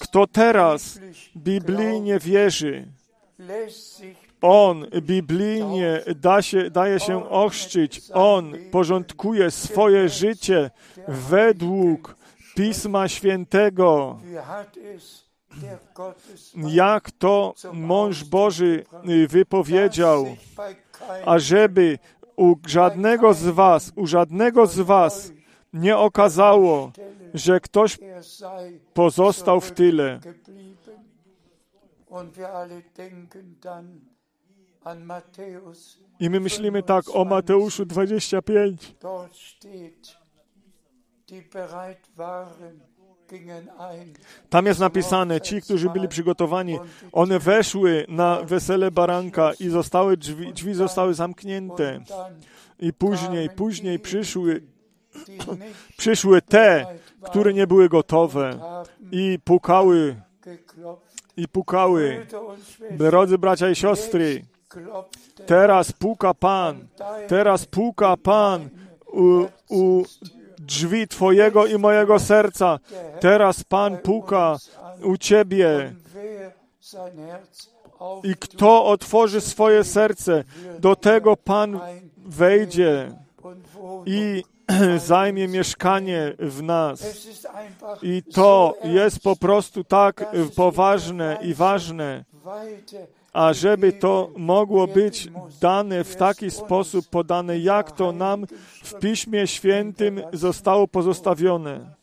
Kto 0.00 0.26
teraz 0.26 0.98
biblijnie 1.36 2.18
wierzy, 2.18 2.88
on 4.42 4.86
biblijnie 5.00 6.00
da 6.16 6.42
się, 6.42 6.70
daje 6.70 7.00
się 7.00 7.30
ochrzcić, 7.30 8.02
on 8.14 8.54
porządkuje 8.70 9.50
swoje 9.50 10.08
życie 10.08 10.70
według 11.08 12.16
Pisma 12.54 13.08
Świętego. 13.08 14.18
Jak 16.68 17.10
to 17.10 17.54
mąż 17.72 18.24
Boży 18.24 18.84
wypowiedział, 19.28 20.26
ażeby 21.24 21.98
u 22.36 22.56
żadnego 22.66 23.34
z 23.34 23.44
was, 23.44 23.92
u 23.96 24.06
żadnego 24.06 24.66
z 24.66 24.80
was 24.80 25.32
nie 25.72 25.96
okazało, 25.96 26.92
że 27.34 27.60
ktoś 27.60 27.98
pozostał 28.94 29.60
w 29.60 29.70
tyle. 29.70 30.20
I 36.20 36.30
my 36.30 36.40
myślimy 36.40 36.82
tak 36.82 37.04
o 37.12 37.24
Mateuszu 37.24 37.84
25. 37.84 38.96
Tam 44.50 44.66
jest 44.66 44.80
napisane, 44.80 45.40
ci, 45.40 45.62
którzy 45.62 45.90
byli 45.90 46.08
przygotowani, 46.08 46.78
one 47.12 47.38
weszły 47.38 48.06
na 48.08 48.42
wesele 48.42 48.90
baranka 48.90 49.52
i 49.60 49.68
zostały 49.68 50.16
drzwi, 50.16 50.52
drzwi 50.52 50.74
zostały 50.74 51.14
zamknięte. 51.14 52.00
I 52.78 52.92
później, 52.92 53.50
później 53.50 53.98
przyszły, 53.98 54.62
przyszły 55.98 56.42
te, 56.42 56.86
które 57.22 57.52
nie 57.52 57.66
były 57.66 57.88
gotowe 57.88 58.58
i 59.12 59.38
pukały, 59.44 60.16
i 61.36 61.48
pukały. 61.48 62.26
Drodzy 62.90 63.38
bracia 63.38 63.70
i 63.70 63.74
siostry, 63.74 64.44
teraz 65.46 65.92
puka 65.92 66.34
Pan, 66.34 66.86
teraz 67.28 67.66
puka 67.66 68.16
Pan 68.16 68.68
u, 69.12 69.44
u 69.68 70.02
drzwi 70.58 71.08
Twojego 71.08 71.66
i 71.66 71.78
mojego 71.78 72.18
serca. 72.18 72.78
Teraz 73.20 73.64
Pan 73.64 73.98
puka 73.98 74.58
u 75.02 75.16
Ciebie. 75.16 75.94
I 78.22 78.34
kto 78.34 78.84
otworzy 78.84 79.40
swoje 79.40 79.84
serce, 79.84 80.44
do 80.78 80.96
tego 80.96 81.36
Pan 81.36 81.80
wejdzie 82.16 83.12
i 84.06 84.44
zajmie 85.06 85.48
mieszkanie 85.48 86.34
w 86.38 86.62
nas. 86.62 87.28
I 88.02 88.22
to 88.22 88.74
jest 88.84 89.20
po 89.20 89.36
prostu 89.36 89.84
tak 89.84 90.24
poważne 90.56 91.38
i 91.42 91.54
ważne, 91.54 92.24
a 93.32 93.52
żeby 93.52 93.92
to 93.92 94.30
mogło 94.36 94.86
być 94.86 95.28
dane 95.60 96.04
w 96.04 96.16
taki 96.16 96.50
sposób 96.50 97.08
podane, 97.08 97.58
jak 97.58 97.92
to 97.92 98.12
nam 98.12 98.46
w 98.84 98.98
Piśmie 98.98 99.46
Świętym 99.46 100.22
zostało 100.32 100.88
pozostawione. 100.88 101.94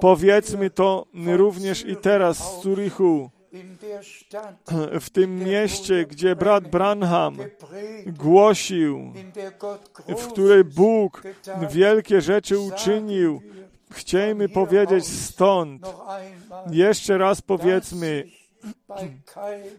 Powiedzmy 0.00 0.70
to 0.70 1.06
również 1.26 1.86
i 1.86 1.96
teraz 1.96 2.36
z 2.38 2.62
Zurichu, 2.62 3.30
w 5.00 5.10
tym 5.10 5.38
mieście, 5.38 6.06
gdzie 6.06 6.36
brat 6.36 6.68
Branham 6.68 7.36
głosił, 8.06 9.12
w 10.08 10.26
której 10.26 10.64
Bóg 10.64 11.22
wielkie 11.70 12.20
rzeczy 12.20 12.58
uczynił. 12.58 13.42
Chciejmy 13.90 14.48
powiedzieć 14.48 15.06
stąd, 15.06 15.86
jeszcze 16.70 17.18
raz 17.18 17.42
powiedzmy, 17.42 18.24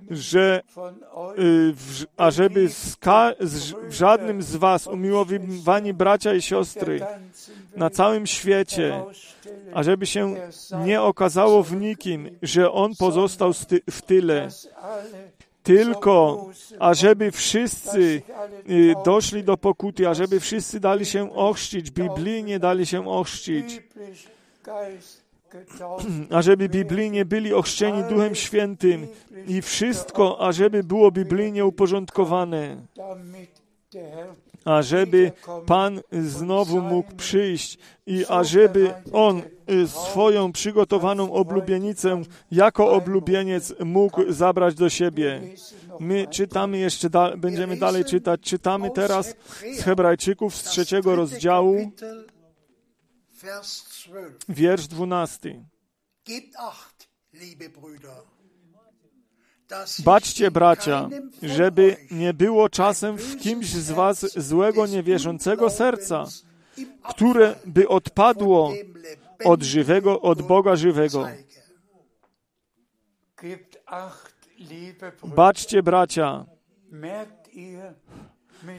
że 0.10 0.62
y, 1.38 1.74
w, 1.74 2.06
ażeby 2.18 2.70
w 3.90 3.94
żadnym 3.94 4.42
z 4.42 4.56
was 4.56 4.88
umiłowani 4.88 5.94
bracia 5.94 6.34
i 6.34 6.42
siostry 6.42 7.00
na 7.76 7.90
całym 7.90 8.28
świecie, 8.28 9.04
ażeby 9.74 10.06
się 10.06 10.36
nie 10.86 11.02
okazało 11.02 11.64
w 11.64 11.76
nikim, 11.76 12.30
że 12.42 12.72
on 12.72 12.96
pozostał 12.96 13.54
w 13.92 14.02
tyle, 14.02 14.50
tylko 15.64 16.50
ażeby 16.80 17.32
wszyscy 17.32 18.22
y, 18.70 18.94
doszli 19.06 19.44
do 19.44 19.58
pokuty, 19.58 20.08
ażeby 20.08 20.40
wszyscy 20.40 20.80
dali 20.80 21.06
się 21.06 21.36
ochrzcić, 21.36 21.92
biblijnie 21.92 22.60
dali 22.60 22.86
się 22.86 23.10
ochrzcić, 23.10 23.82
ażeby 26.32 26.70
biblijnie 26.70 27.26
byli 27.26 27.54
ochrzczeni 27.54 28.04
Duchem 28.04 28.36
Świętym 28.36 29.08
i 29.48 29.62
wszystko, 29.62 30.42
ażeby 30.42 30.84
było 30.84 31.12
biblijnie 31.12 31.66
uporządkowane, 31.66 32.78
ażeby 34.66 35.32
Pan 35.66 36.02
znowu 36.12 36.82
mógł 36.82 37.16
przyjść 37.16 37.78
i 38.06 38.26
ażeby 38.30 38.94
On 39.14 39.42
swoją 39.86 40.52
przygotowaną 40.52 41.34
oblubienicę 41.34 42.22
jako 42.52 42.92
oblubieniec 42.92 43.74
mógł 43.86 44.32
zabrać 44.32 44.76
do 44.76 44.90
siebie. 44.90 45.42
My 46.00 46.28
czytamy 46.28 46.78
jeszcze, 46.78 47.10
da 47.10 47.38
będziemy 47.38 47.78
dalej 47.78 48.06
czytać. 48.06 48.42
Czytamy 48.42 48.92
teraz 48.92 49.36
z 49.78 49.82
Hebrajczyków 49.82 50.56
z 50.56 50.64
trzeciego 50.64 51.16
rozdziału, 51.16 51.92
wiersz 54.50 54.88
dwunasty. 54.88 55.64
Baczcie, 60.00 60.52
bracia, 60.52 61.10
żeby 61.44 61.98
nie 62.12 62.34
było 62.34 62.70
czasem 62.70 63.18
w 63.18 63.38
kimś 63.40 63.68
z 63.68 63.92
was 63.92 64.40
złego, 64.48 64.88
niewierzącego 64.88 65.70
serca, 65.70 66.26
które 67.10 67.56
by 67.66 67.88
odpadło 67.88 68.74
od 69.46 69.64
żywego, 69.64 70.22
od 70.22 70.42
Boga 70.42 70.76
żywego. 70.76 71.28
Baczcie, 75.24 75.84
bracia. 75.84 76.46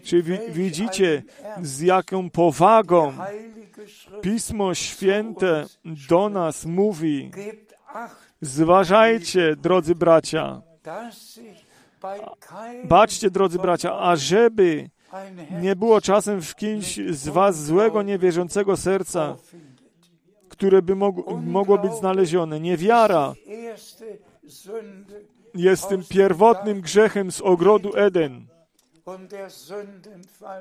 Czy 0.05 0.23
widzicie, 0.51 1.23
z 1.63 1.81
jaką 1.81 2.31
powagą 2.31 3.13
Pismo 4.23 4.75
Święte 4.75 5.67
do 6.09 6.29
nas 6.29 6.67
mówi? 6.67 7.31
Zważajcie, 8.41 9.57
drodzy 9.57 9.95
bracia. 9.95 10.63
Baczcie, 12.85 13.31
drodzy 13.31 13.59
bracia, 13.59 13.99
ażeby 13.99 14.91
nie 15.61 15.77
było 15.77 16.01
czasem 16.01 16.43
w 16.43 16.55
kimś 16.55 17.01
z 17.11 17.29
was 17.29 17.65
złego, 17.65 18.03
niewierzącego 18.03 18.77
serca, 18.77 19.37
które 20.49 20.83
by 20.83 20.97
mogło, 21.43 21.79
być 21.79 21.93
znalezione. 21.93 22.61
Niewiara 22.61 23.35
jest 25.55 25.89
tym 25.89 26.05
pierwotnym 26.09 26.81
grzechem 26.81 27.33
z 27.33 27.41
ogrodu 27.41 27.97
Eden. 27.97 28.47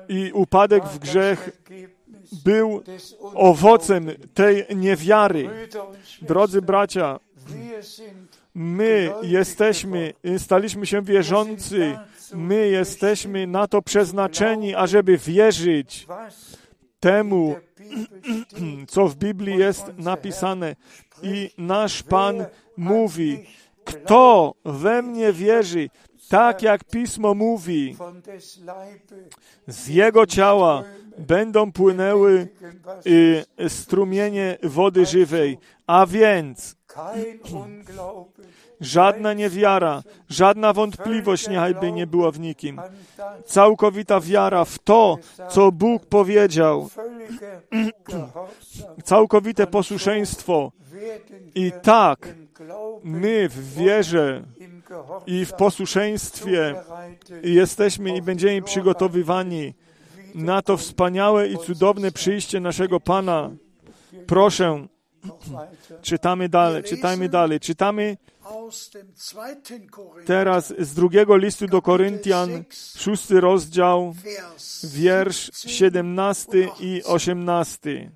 I 0.08 0.32
upadek 0.32 0.84
w 0.84 0.98
grzech 0.98 1.62
był 2.44 2.82
owocem 3.34 4.10
tej 4.34 4.66
niewiary. 4.76 5.68
Drodzy 6.22 6.62
bracia, 6.62 7.18
my 8.54 9.12
jesteśmy, 9.22 10.12
staliśmy 10.38 10.86
się 10.86 11.02
wierzący, 11.02 11.98
my 12.34 12.68
jesteśmy 12.68 13.46
na 13.46 13.66
to 13.66 13.82
przeznaczeni, 13.82 14.74
ażeby 14.74 15.18
wierzyć 15.18 16.06
temu, 17.00 17.56
co 18.88 19.08
w 19.08 19.16
Biblii 19.16 19.58
jest 19.58 19.84
napisane. 19.98 20.76
I 21.22 21.50
nasz 21.58 22.02
Pan 22.02 22.44
mówi, 22.76 23.46
kto 23.84 24.54
we 24.64 25.02
mnie 25.02 25.32
wierzy, 25.32 25.88
tak 26.28 26.62
jak 26.62 26.84
Pismo 26.84 27.34
mówi, 27.34 27.96
z 29.66 29.88
jego 29.88 30.26
ciała 30.26 30.82
będą 31.18 31.72
płynęły 31.72 32.48
strumienie 33.68 34.58
wody 34.62 35.06
żywej. 35.06 35.58
A 35.86 36.06
więc 36.06 36.76
żadna 38.80 39.32
niewiara, 39.32 40.02
żadna 40.28 40.72
wątpliwość 40.72 41.48
niechajby 41.48 41.92
nie 41.92 42.06
była 42.06 42.30
w 42.30 42.40
nikim. 42.40 42.80
Całkowita 43.44 44.20
wiara 44.20 44.64
w 44.64 44.78
to, 44.78 45.18
co 45.48 45.72
Bóg 45.72 46.06
powiedział. 46.06 46.88
Całkowite 49.04 49.66
posłuszeństwo. 49.66 50.72
I 51.54 51.72
tak 51.82 52.28
my 53.04 53.48
w 53.48 53.74
wierze 53.74 54.42
i 55.26 55.44
w 55.44 55.52
posłuszeństwie 55.52 56.74
jesteśmy 57.42 58.16
i 58.16 58.22
będziemy 58.22 58.62
przygotowywani 58.62 59.74
na 60.34 60.62
to 60.62 60.76
wspaniałe 60.76 61.48
i 61.48 61.58
cudowne 61.58 62.12
przyjście 62.12 62.60
naszego 62.60 63.00
Pana. 63.00 63.50
Proszę, 64.26 64.86
czytamy 66.02 66.48
dalej, 66.48 66.82
czytajmy 66.82 67.28
dalej. 67.28 67.60
Czytamy 67.60 68.16
teraz 70.26 70.74
z 70.78 70.94
drugiego 70.94 71.36
listu 71.36 71.66
do 71.66 71.82
Koryntian, 71.82 72.64
szósty 72.96 73.40
rozdział, 73.40 74.14
wiersz 74.84 75.50
17 75.54 76.68
i 76.80 77.02
18. 77.04 78.10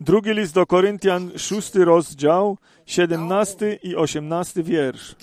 Drugi 0.00 0.34
list 0.34 0.54
do 0.54 0.66
Koryntian, 0.66 1.38
szósty 1.38 1.84
rozdział, 1.84 2.58
17 2.86 3.78
i 3.82 3.96
18 3.96 4.62
wiersz. 4.62 5.16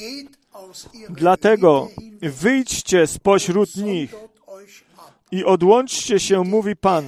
Dlatego 1.10 1.90
wyjdźcie 2.22 3.08
spośród 3.08 3.76
nich 3.76 4.16
i 5.32 5.44
odłączcie 5.44 6.20
się, 6.20 6.44
mówi 6.44 6.76
Pan, 6.76 7.06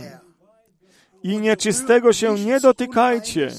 i 1.24 1.38
nieczystego 1.38 2.14
się 2.14 2.36
nie 2.36 2.60
dotykajcie, 2.60 3.52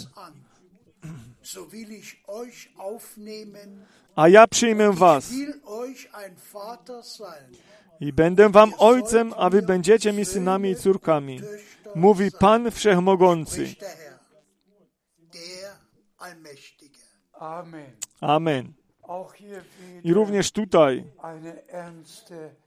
a 4.17 4.29
ja 4.29 4.47
przyjmę 4.47 4.93
was 4.93 5.31
i 8.01 8.13
będę 8.13 8.49
wam 8.49 8.73
ojcem, 8.79 9.33
a 9.37 9.51
wy 9.51 9.63
będziecie 9.63 10.13
mi 10.13 10.25
synami 10.25 10.71
i 10.71 10.77
córkami, 10.77 11.41
mówi 11.95 12.31
Pan 12.39 12.71
Wszechmogący. 12.71 13.75
Amen. 18.21 18.73
I 20.05 20.15
również 20.15 20.53
tutaj 20.53 21.05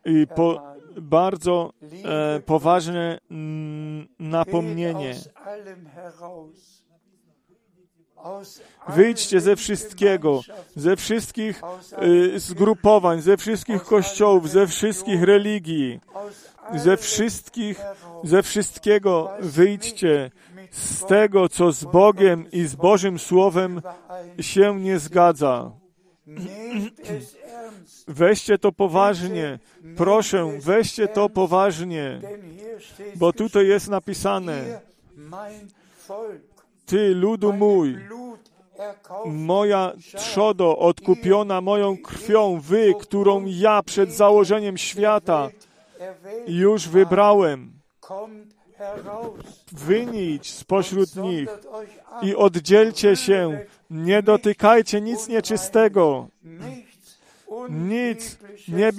i 0.06 0.28
po, 0.36 0.76
bardzo 1.02 1.74
e, 2.06 2.40
poważne 2.40 3.20
mm, 3.32 4.08
napomnienie. 4.20 5.16
Wyjdźcie 8.88 9.42
ze 9.42 9.56
wszystkiego, 9.56 10.42
ze 10.76 10.96
wszystkich 10.96 11.62
y, 12.04 12.40
zgrupowań, 12.40 13.22
ze 13.22 13.38
wszystkich 13.38 13.84
kościołów, 13.84 14.50
ze 14.50 14.68
wszystkich 14.68 15.24
religii, 15.24 16.00
ze 16.76 16.98
wszystkich, 16.98 17.82
ze 18.24 18.44
wszystkiego 18.44 19.32
wyjdźcie 19.40 20.32
z 20.72 21.06
tego, 21.06 21.50
co 21.50 21.72
z 21.72 21.84
Bogiem 21.84 22.52
i 22.52 22.66
z 22.66 22.76
Bożym 22.76 23.20
Słowem 23.20 23.82
się 24.40 24.80
nie 24.80 25.00
zgadza. 25.00 25.72
Weźcie 28.08 28.58
to 28.58 28.72
poważnie. 28.72 29.60
Proszę, 29.98 30.52
weźcie 30.60 31.08
to 31.08 31.30
poważnie, 31.30 32.22
bo 33.16 33.34
tutaj 33.34 33.68
jest 33.68 33.90
napisane: 33.90 34.82
Ty, 36.86 37.16
ludu 37.16 37.54
mój, 37.54 37.98
moja 39.26 39.94
trzodo 40.18 40.78
odkupiona 40.78 41.62
moją 41.62 41.98
krwią, 41.98 42.60
wy, 42.60 42.94
którą 43.02 43.46
ja 43.46 43.84
przed 43.84 44.12
założeniem 44.12 44.78
świata 44.78 45.50
już 46.48 46.90
wybrałem. 46.90 47.74
Wynić 49.72 50.52
spośród 50.52 51.16
nich 51.16 51.50
i 52.22 52.36
oddzielcie 52.36 53.16
się. 53.16 53.66
Nie 53.90 54.24
dotykajcie 54.24 55.02
nic 55.02 55.28
nieczystego. 55.28 56.28
Nic, 57.70 58.38
nie 58.68 58.92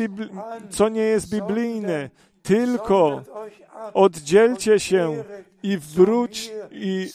co 0.70 0.89
nie 0.89 1.03
jest 1.03 1.30
biblijne. 1.30 2.11
Tylko 2.43 3.22
oddzielcie 3.95 4.80
się 4.80 5.24
i, 5.64 5.78
wróć, 5.78 6.50
i 6.70 7.10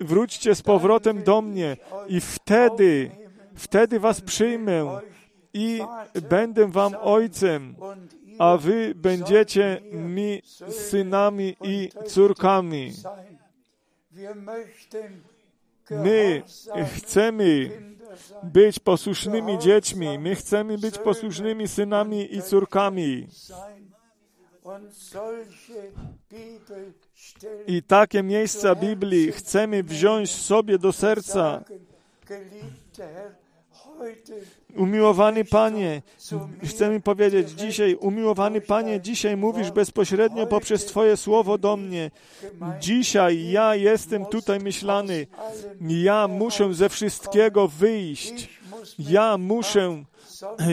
wróćcie 0.00 0.54
z 0.54 0.62
powrotem 0.62 1.22
do 1.22 1.42
mnie 1.42 1.76
i 2.08 2.20
wtedy, 2.20 3.10
wtedy 3.54 4.00
was 4.00 4.20
przyjmę 4.20 5.00
i 5.54 5.80
będę 6.30 6.66
wam 6.66 6.94
ojcem, 7.00 7.74
a 8.38 8.56
wy 8.56 8.94
będziecie 8.94 9.80
mi 9.92 10.42
synami 10.68 11.56
i 11.62 11.88
córkami. 12.06 12.92
My 15.90 16.42
chcemy 16.96 17.70
być 18.42 18.78
posłusznymi 18.78 19.58
dziećmi, 19.58 20.18
my 20.18 20.34
chcemy 20.34 20.78
być 20.78 20.98
posłusznymi 20.98 21.68
synami 21.68 22.34
i 22.36 22.42
córkami. 22.42 23.26
I 27.66 27.82
takie 27.82 28.22
miejsca 28.22 28.74
Biblii 28.74 29.32
chcemy 29.32 29.82
wziąć 29.82 30.30
sobie 30.30 30.78
do 30.78 30.92
serca. 30.92 31.64
Umiłowany 34.76 35.44
Panie, 35.44 36.02
chcemy 36.64 37.00
powiedzieć 37.00 37.50
dzisiaj, 37.50 37.94
umiłowany 37.94 38.60
Panie, 38.60 39.00
dzisiaj 39.00 39.36
mówisz 39.36 39.70
bezpośrednio 39.70 40.46
poprzez 40.46 40.84
Twoje 40.84 41.16
słowo 41.16 41.58
do 41.58 41.76
mnie. 41.76 42.10
Dzisiaj 42.80 43.50
ja 43.50 43.74
jestem 43.74 44.26
tutaj 44.26 44.58
myślany. 44.58 45.26
Ja 45.80 46.28
muszę 46.28 46.74
ze 46.74 46.88
wszystkiego 46.88 47.68
wyjść. 47.68 48.48
Ja 48.98 49.38
muszę 49.38 50.04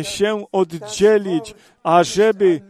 się 0.04 0.46
oddzielić, 0.52 1.56
ażeby 1.84 2.62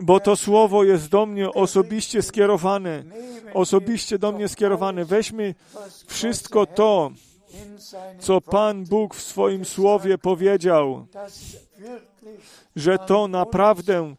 bo 0.00 0.20
to 0.20 0.36
słowo 0.36 0.84
jest 0.84 1.08
do 1.08 1.26
mnie 1.26 1.52
osobiście 1.52 2.22
skierowane. 2.22 3.04
Osobiście 3.54 4.18
do 4.18 4.32
mnie 4.32 4.48
skierowane. 4.48 5.04
Weźmy 5.04 5.54
wszystko 6.06 6.66
to, 6.66 7.10
co 8.18 8.40
Pan 8.40 8.84
Bóg 8.84 9.14
w 9.14 9.22
swoim 9.22 9.64
słowie 9.64 10.18
powiedział, 10.18 11.06
że 12.76 12.98
to 12.98 13.28
naprawdę 13.28 14.14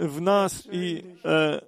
w 0.00 0.20
nas 0.20 0.68
i 0.72 1.02
e, 1.24 1.60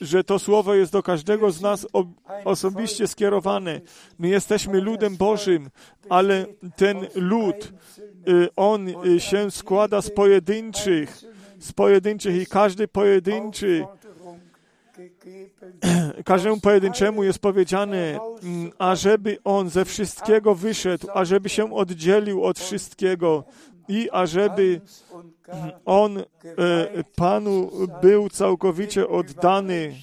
że 0.00 0.24
to 0.24 0.38
słowo 0.38 0.74
jest 0.74 0.92
do 0.92 1.02
każdego 1.02 1.50
z 1.50 1.60
nas 1.60 1.86
o, 1.92 2.04
osobiście 2.44 3.06
skierowane. 3.06 3.80
My 4.18 4.28
jesteśmy 4.28 4.80
ludem 4.80 5.16
Bożym, 5.16 5.70
ale 6.08 6.46
ten 6.76 7.06
lud, 7.14 7.72
y, 8.28 8.48
on 8.56 8.88
y, 8.88 9.20
się 9.20 9.50
składa 9.50 10.02
z 10.02 10.10
pojedynczych, 10.10 11.22
z 11.66 11.72
pojedynczych 11.72 12.42
i 12.42 12.46
każdy 12.46 12.88
pojedynczy 12.88 13.86
każdemu 16.24 16.60
pojedynczemu 16.60 17.24
jest 17.24 17.38
powiedziane, 17.38 18.18
ażeby 18.78 19.38
on 19.44 19.70
ze 19.70 19.84
wszystkiego 19.84 20.54
wyszedł, 20.54 21.06
ażeby 21.14 21.48
się 21.48 21.74
oddzielił 21.74 22.44
od 22.44 22.58
wszystkiego, 22.58 23.44
i 23.88 24.10
ażeby 24.10 24.80
on 25.84 26.18
e, 26.18 26.24
Panu 27.16 27.70
był 28.02 28.28
całkowicie 28.28 29.08
oddany 29.08 29.94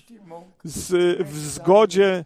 z, 0.64 1.18
w 1.28 1.38
zgodzie 1.38 2.26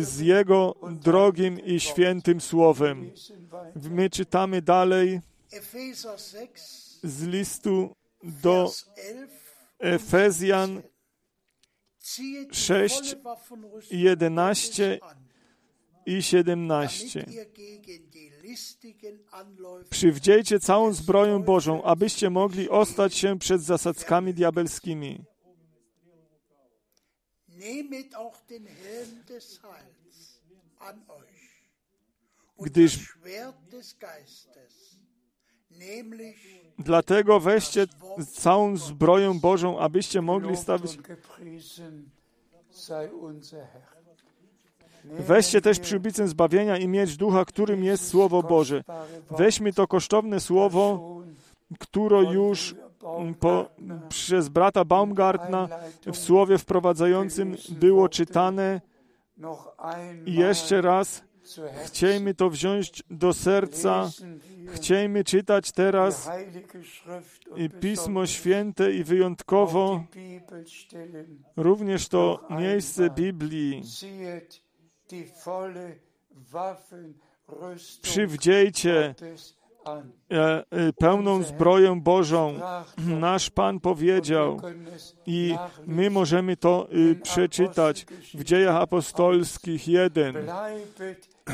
z 0.00 0.20
Jego 0.20 0.74
drogim 0.90 1.60
i 1.60 1.80
świętym 1.80 2.40
Słowem. 2.40 3.10
My 3.90 4.10
czytamy 4.10 4.62
dalej 4.62 5.20
z 7.02 7.22
listu 7.22 7.94
do 8.22 8.72
Efezjan 9.78 10.82
6, 12.52 13.16
11 13.90 15.00
i 16.06 16.22
17. 16.22 17.26
Przywdziejcie 19.90 20.60
całą 20.60 20.92
zbroję 20.92 21.38
Bożą, 21.38 21.82
abyście 21.82 22.30
mogli 22.30 22.68
ostać 22.68 23.14
się 23.14 23.38
przed 23.38 23.62
zasadzkami 23.62 24.34
diabelskimi. 24.34 25.24
Gdyż 32.60 33.16
Dlatego 36.78 37.40
weźcie 37.40 37.86
całą 38.32 38.76
zbroję 38.76 39.34
Bożą, 39.42 39.78
abyście 39.78 40.22
mogli 40.22 40.56
stawić. 40.56 40.98
Weźcie 45.04 45.60
też 45.60 45.78
przybicę 45.80 46.28
zbawienia 46.28 46.76
i 46.76 46.88
mieć 46.88 47.16
ducha, 47.16 47.44
którym 47.44 47.84
jest 47.84 48.08
Słowo 48.08 48.42
Boże. 48.42 48.84
Weźmy 49.30 49.72
to 49.72 49.86
kosztowne 49.86 50.40
Słowo, 50.40 51.16
które 51.78 52.22
już 52.22 52.74
po, 53.40 53.70
przez 54.08 54.48
brata 54.48 54.84
Baumgartna 54.84 55.68
w 56.06 56.16
słowie 56.16 56.58
wprowadzającym 56.58 57.56
było 57.68 58.08
czytane 58.08 58.80
i 60.26 60.34
jeszcze 60.34 60.80
raz 60.80 61.22
chciejmy 61.84 62.34
to 62.34 62.50
wziąć 62.50 63.02
do 63.10 63.32
serca, 63.32 64.10
chciejmy 64.74 65.24
czytać 65.24 65.72
teraz 65.72 66.30
Pismo 67.80 68.26
Święte 68.26 68.92
i 68.92 69.04
wyjątkowo 69.04 70.04
również 71.56 72.08
to 72.08 72.46
miejsce 72.50 73.10
Biblii. 73.10 73.82
Przywdziejcie 78.02 79.14
e, 80.30 80.64
e, 80.70 80.92
pełną 80.92 81.42
zbroję 81.42 82.00
Bożą. 82.00 82.60
Nasz 83.20 83.50
Pan 83.50 83.80
powiedział 83.80 84.60
i 85.26 85.54
my 85.86 86.10
możemy 86.10 86.56
to 86.56 86.88
y, 86.92 87.16
przeczytać 87.16 88.06
w 88.34 88.44
Dziejach 88.44 88.76
Apostolskich 88.76 89.88
1. 89.88 90.36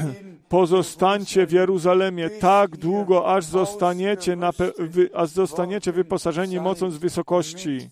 Pozostańcie 0.48 1.46
w 1.46 1.52
Jeruzalemie 1.52 2.30
tak 2.30 2.76
długo, 2.76 3.34
aż 3.34 3.44
zostaniecie, 3.44 4.36
wy, 4.78 5.10
aż 5.14 5.30
zostaniecie 5.30 5.92
wyposażeni 5.92 6.60
mocą 6.60 6.90
z 6.90 6.96
wysokości. 6.96 7.88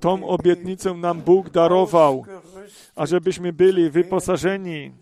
Tą 0.00 0.28
obietnicę 0.28 0.94
nam 0.94 1.20
Bóg 1.20 1.50
darował, 1.50 2.24
ażebyśmy 2.96 3.52
byli 3.52 3.90
wyposażeni 3.90 4.92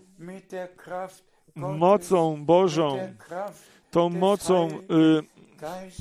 mocą 1.55 2.45
Bożą, 2.45 2.97
tą 3.91 4.09
mocą 4.09 4.67
y, 4.69 5.32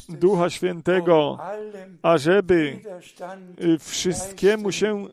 Ducha 0.08 0.50
Świętego, 0.50 1.38
ażeby 2.02 2.80
y, 3.64 3.78
wszystkiemu 3.78 4.72
się 4.72 5.06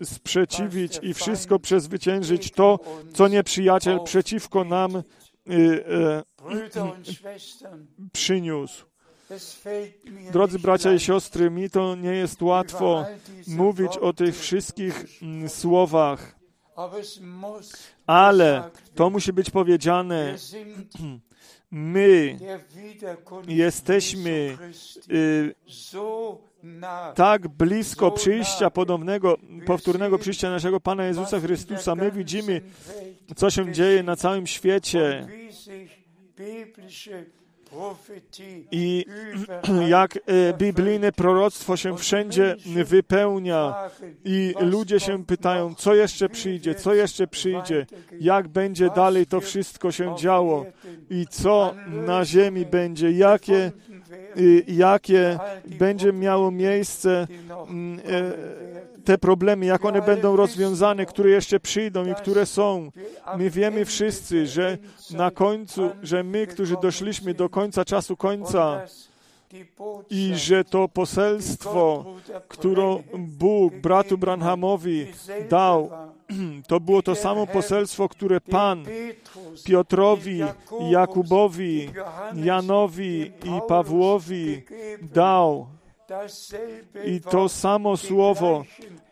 y, 0.00 0.04
sprzeciwić 0.04 0.98
i 1.02 1.14
wszystko 1.14 1.58
przezwyciężyć 1.58 2.50
to, 2.50 2.78
co 3.14 3.28
nieprzyjaciel 3.28 4.00
przeciwko 4.04 4.64
nam 4.64 4.96
y, 4.96 5.02
przyniósł. 8.12 8.86
Drodzy 10.32 10.58
bracia 10.58 10.92
i 10.92 11.00
siostry, 11.00 11.50
mi 11.50 11.70
to 11.70 11.94
nie 11.94 12.12
jest 12.12 12.42
łatwo 12.42 13.06
mówić 13.46 13.96
o 13.96 14.12
tych 14.12 14.38
wszystkich 14.38 15.22
mm, 15.22 15.48
słowach, 15.48 16.36
ale 18.06 18.70
to 18.94 19.10
musi 19.10 19.32
być 19.32 19.50
powiedziane. 19.50 20.34
My 21.70 22.38
jesteśmy 23.48 24.56
y, 25.10 25.54
tak 27.14 27.48
blisko 27.48 28.10
przyjścia 28.10 28.70
podobnego, 28.70 29.36
powtórnego 29.66 30.18
przyjścia 30.18 30.50
naszego 30.50 30.80
Pana 30.80 31.04
Jezusa 31.04 31.40
Chrystusa. 31.40 31.94
My 31.94 32.12
widzimy, 32.12 32.60
co 33.36 33.50
się 33.50 33.72
dzieje 33.72 34.02
na 34.02 34.16
całym 34.16 34.46
świecie 34.46 35.26
i 38.70 39.04
jak 39.88 40.16
e, 40.16 40.20
biblijne 40.58 41.12
proroctwo 41.12 41.76
się 41.76 41.96
wszędzie 41.96 42.56
wypełnia 42.84 43.74
i 44.24 44.54
ludzie 44.60 45.00
się 45.00 45.24
pytają, 45.24 45.74
co 45.74 45.94
jeszcze 45.94 46.28
przyjdzie, 46.28 46.74
co 46.74 46.94
jeszcze 46.94 47.26
przyjdzie, 47.26 47.86
jak 48.20 48.48
będzie 48.48 48.90
dalej 48.90 49.26
to 49.26 49.40
wszystko 49.40 49.92
się 49.92 50.14
działo 50.18 50.66
i 51.10 51.26
co 51.26 51.74
na 52.06 52.24
ziemi 52.24 52.66
będzie, 52.66 53.10
jakie, 53.10 53.72
jakie 54.68 55.38
będzie 55.66 56.12
miało 56.12 56.50
miejsce 56.50 57.26
mm, 57.68 57.98
e, 57.98 59.02
te 59.04 59.18
problemy, 59.18 59.66
jak 59.66 59.84
one 59.84 60.02
będą 60.02 60.36
rozwiązane, 60.36 61.06
które 61.06 61.30
jeszcze 61.30 61.60
przyjdą 61.60 62.06
i 62.06 62.14
które 62.14 62.46
są. 62.46 62.90
My 63.36 63.50
wiemy 63.50 63.84
wszyscy, 63.84 64.46
że 64.46 64.78
na 65.10 65.30
końcu, 65.30 65.90
że 66.02 66.22
my, 66.22 66.46
którzy 66.46 66.76
doszliśmy 66.82 67.34
do 67.34 67.48
końca 67.48 67.84
czasu 67.84 68.16
końca, 68.16 68.86
i 70.10 70.32
że 70.34 70.64
to 70.64 70.88
poselstwo, 70.88 72.04
które 72.48 73.02
Bóg 73.18 73.74
bratu 73.74 74.18
Branhamowi 74.18 75.06
dał, 75.48 75.90
to 76.68 76.80
było 76.80 77.02
to 77.02 77.14
samo 77.14 77.46
poselstwo, 77.46 78.08
które 78.08 78.40
Pan 78.40 78.84
Piotrowi, 79.64 80.40
Jakubowi, 80.90 81.90
Janowi 82.34 83.32
i 83.44 83.60
Pawłowi 83.68 84.62
dał. 85.14 85.66
I 87.04 87.20
to 87.20 87.48
samo 87.48 87.96
słowo, 87.96 88.64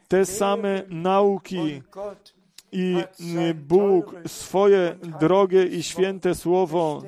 te 0.08 0.26
same 0.26 0.82
nauki 0.88 1.82
i 2.72 2.96
Bóg 3.54 4.14
swoje 4.26 4.96
drogie 5.20 5.66
i 5.66 5.82
święte 5.82 6.34
słowo 6.34 7.02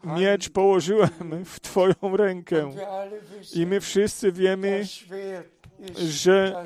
miecz 0.05 0.49
położyłem 0.49 1.11
w 1.45 1.61
Twoją 1.61 1.95
rękę. 2.17 2.71
I 3.55 3.67
my 3.67 3.81
wszyscy 3.81 4.33
wiemy, 4.33 4.85
że 5.97 6.65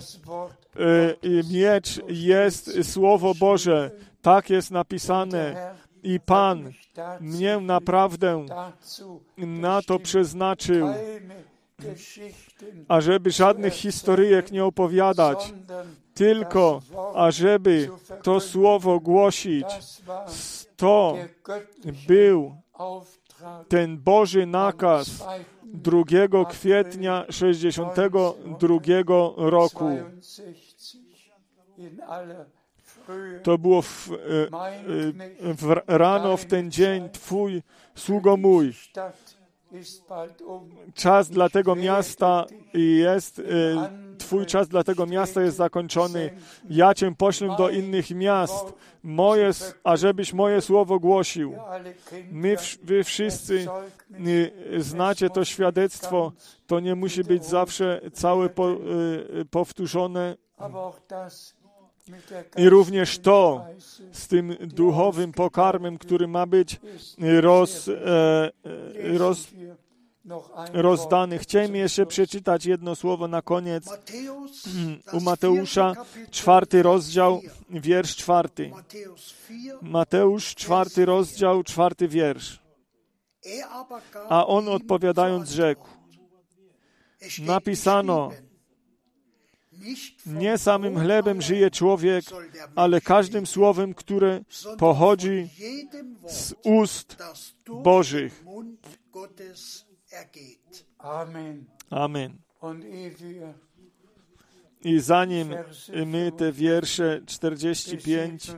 y, 1.25 1.43
miecz 1.53 2.01
jest 2.09 2.93
Słowo 2.93 3.35
Boże. 3.35 3.91
Tak 4.23 4.51
jest 4.51 4.71
napisane. 4.71 5.75
I 6.03 6.21
Pan 6.21 6.73
mnie 7.21 7.61
naprawdę 7.61 8.47
na 9.37 9.83
to 9.83 9.99
przeznaczył 9.99 10.89
ażeby 12.89 13.31
żadnych 13.31 13.73
historyjek 13.73 14.53
nie 14.53 14.65
opowiadać, 14.65 15.55
tylko 16.15 16.81
ażeby 17.15 17.91
to 18.23 18.41
słowo 18.41 19.01
głosić. 19.01 19.67
To 20.77 21.17
był 22.09 22.57
ten 23.69 23.99
Boży 23.99 24.47
nakaz 24.47 25.25
2 25.65 26.03
kwietnia 26.49 27.25
62 27.31 28.79
roku. 29.37 29.91
To 33.43 33.59
było 33.59 33.83
w, 33.83 34.09
w, 35.41 35.77
rano 35.87 36.37
w 36.37 36.45
ten 36.45 36.71
dzień 36.71 37.11
Twój, 37.11 37.63
sługo 37.95 38.37
mój. 38.37 38.73
Czas 40.95 41.31
dla 41.31 41.49
tego 41.49 41.77
miasta 41.77 42.47
jest, 42.75 43.43
Twój 44.19 44.47
czas 44.47 44.69
dla 44.69 44.85
tego 44.85 45.07
miasta 45.07 45.43
jest 45.43 45.57
zakończony. 45.57 46.31
Ja 46.71 46.95
Cię 46.95 47.15
poślę 47.15 47.55
do 47.59 47.71
innych 47.71 48.11
miast, 48.11 48.73
moje, 49.03 49.51
ażebyś 49.85 50.33
moje 50.33 50.61
słowo 50.61 50.99
głosił. 50.99 51.55
My, 52.31 52.57
wy 52.83 53.05
wszyscy 53.05 53.67
znacie 54.79 55.31
to 55.31 55.45
świadectwo. 55.45 56.33
To 56.67 56.81
nie 56.81 56.95
musi 56.95 57.25
być 57.25 57.45
zawsze 57.45 58.01
całe 58.13 58.49
po, 58.49 58.77
powtórzone. 59.51 60.37
I 62.57 62.69
również 62.69 63.19
to 63.19 63.67
z 64.13 64.29
tym 64.29 64.57
duchowym 64.61 65.33
pokarmem, 65.33 65.99
który 65.99 66.29
ma 66.29 66.47
być 66.47 66.81
roz, 67.19 67.89
e, 67.89 68.51
roz, 69.19 69.49
rozdany. 70.73 71.39
Chciałem 71.39 71.77
jeszcze 71.77 72.07
przeczytać 72.07 72.67
jedno 72.67 72.97
słowo 72.97 73.29
na 73.29 73.43
koniec 73.43 73.89
u 75.13 75.21
Mateusza, 75.21 75.95
czwarty 76.31 76.83
rozdział, 76.83 77.41
wiersz 77.71 78.17
czwarty. 78.17 78.71
Mateusz, 79.83 80.55
czwarty 80.55 81.05
rozdział, 81.05 81.63
czwarty 81.63 82.09
wiersz. 82.09 82.61
A 84.29 84.47
on 84.47 84.69
odpowiadając 84.69 85.51
rzekł, 85.51 85.89
napisano, 87.39 88.31
nie 90.27 90.59
samym 90.59 91.01
chlebem 91.01 91.43
żyje 91.43 91.71
człowiek, 91.71 92.25
ale 92.77 93.01
każdym 93.01 93.47
słowem, 93.47 93.95
które 93.95 94.41
pochodzi 94.79 95.49
z 96.29 96.55
ust 96.65 97.17
Bożych. 97.83 98.45
Amen. 101.91 102.39
I 104.85 105.01
zanim 105.01 105.55
my 106.07 106.33
te 106.37 106.53
wiersze 106.53 107.21
45 107.27 108.51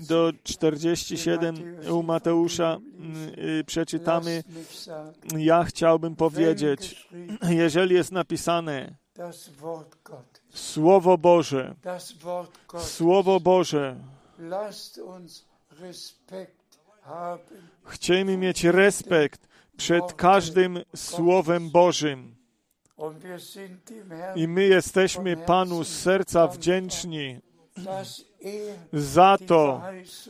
do 0.00 0.32
47 0.42 1.56
u 1.90 2.02
Mateusza 2.02 2.78
przeczytamy, 3.66 4.42
ja 5.36 5.64
chciałbym 5.64 6.16
powiedzieć, 6.16 7.08
jeżeli 7.48 7.94
jest 7.94 8.12
napisane, 8.12 8.96
Słowo 10.56 11.18
Boże, 11.18 11.74
Słowo 12.78 13.40
Boże, 13.40 13.96
chcemy 17.84 18.36
mieć 18.36 18.64
respekt 18.64 19.48
przed 19.76 20.12
każdym 20.12 20.78
Słowem 20.96 21.70
Bożym. 21.70 22.36
I 24.36 24.48
my 24.48 24.64
jesteśmy 24.64 25.36
Panu 25.36 25.84
z 25.84 25.88
serca 25.88 26.48
wdzięczni 26.48 27.40
za 28.92 29.38
to, 29.46 29.82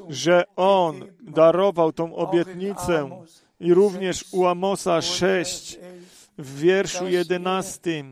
że 0.08 0.44
On 0.56 1.04
darował 1.20 1.92
tą 1.92 2.16
obietnicę 2.16 3.22
i 3.60 3.74
również 3.74 4.24
u 4.32 4.46
Amosa 4.46 5.02
6 5.02 5.78
w 6.38 6.58
wierszu 6.60 7.08
11, 7.08 8.04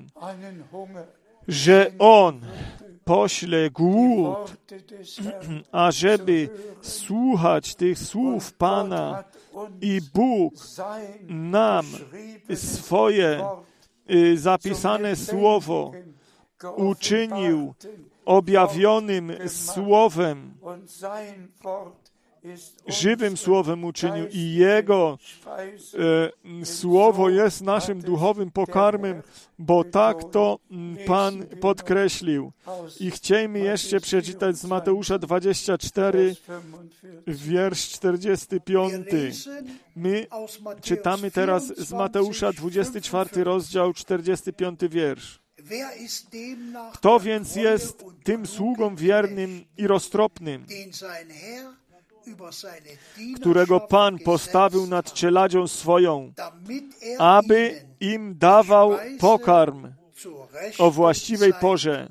że 1.48 1.92
On 1.98 2.40
pośle 3.04 3.70
głód, 3.70 4.56
ażeby 5.72 6.48
słuchać 6.82 7.74
tych 7.74 7.98
słów 7.98 8.52
Pana 8.52 9.24
i 9.80 10.00
Bóg 10.14 10.54
nam 11.28 11.86
swoje 12.54 13.46
zapisane 14.34 15.16
słowo 15.16 15.92
uczynił 16.76 17.74
objawionym 18.24 19.32
słowem, 19.48 20.54
żywym 22.86 23.36
słowem 23.36 23.84
uczynił 23.84 24.26
i 24.32 24.54
Jego 24.54 25.18
e, 26.62 26.64
słowo 26.64 27.30
jest 27.30 27.60
naszym 27.60 28.00
duchowym 28.00 28.50
pokarmem, 28.50 29.22
bo 29.58 29.84
tak 29.84 30.24
to 30.32 30.58
Pan 31.06 31.46
podkreślił. 31.60 32.52
I 33.00 33.10
chciejmy 33.10 33.58
jeszcze 33.58 34.00
przeczytać 34.00 34.56
z 34.56 34.64
Mateusza 34.64 35.18
24, 35.18 36.36
wiersz 37.26 37.88
45. 37.88 39.06
My 39.96 40.26
czytamy 40.82 41.30
teraz 41.30 41.66
z 41.66 41.92
Mateusza 41.92 42.52
24 42.52 43.44
rozdział 43.44 43.92
45 43.92 44.80
wiersz. 44.90 45.44
Kto 46.92 47.20
więc 47.20 47.56
jest 47.56 48.04
tym 48.24 48.46
sługą 48.46 48.96
wiernym 48.96 49.64
i 49.76 49.86
roztropnym, 49.86 50.66
którego 53.36 53.80
Pan 53.80 54.18
postawił 54.18 54.86
nad 54.86 55.12
czeladzią 55.12 55.68
swoją, 55.68 56.32
aby 57.18 57.82
im 58.00 58.38
dawał 58.38 58.98
pokarm 59.20 59.92
o 60.78 60.90
właściwej 60.90 61.52
porze. 61.52 62.08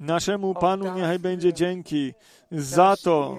Naszemu 0.00 0.54
Panu 0.54 0.94
niechaj 0.94 1.18
będzie 1.18 1.52
dzięki 1.52 2.12
za 2.52 2.96
to, 3.02 3.38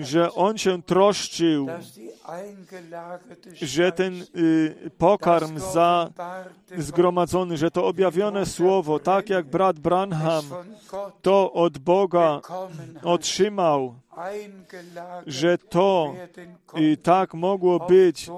że 0.00 0.34
On 0.34 0.58
się 0.58 0.82
troszczył, 0.82 1.66
że 3.54 3.92
ten 3.92 4.24
y, 4.36 4.90
pokarm 4.98 5.58
za 5.58 6.10
zgromadzony, 6.78 7.56
że 7.56 7.70
to 7.70 7.86
objawione 7.86 8.46
słowo, 8.46 8.98
tak 8.98 9.30
jak 9.30 9.46
brat 9.46 9.78
Branham 9.78 10.44
to 11.22 11.52
od 11.52 11.78
Boga 11.78 12.40
otrzymał, 13.02 13.94
że 15.26 15.58
to 15.58 16.14
i 16.74 16.96
tak 16.96 17.34
mogło 17.34 17.78
być 17.78 18.30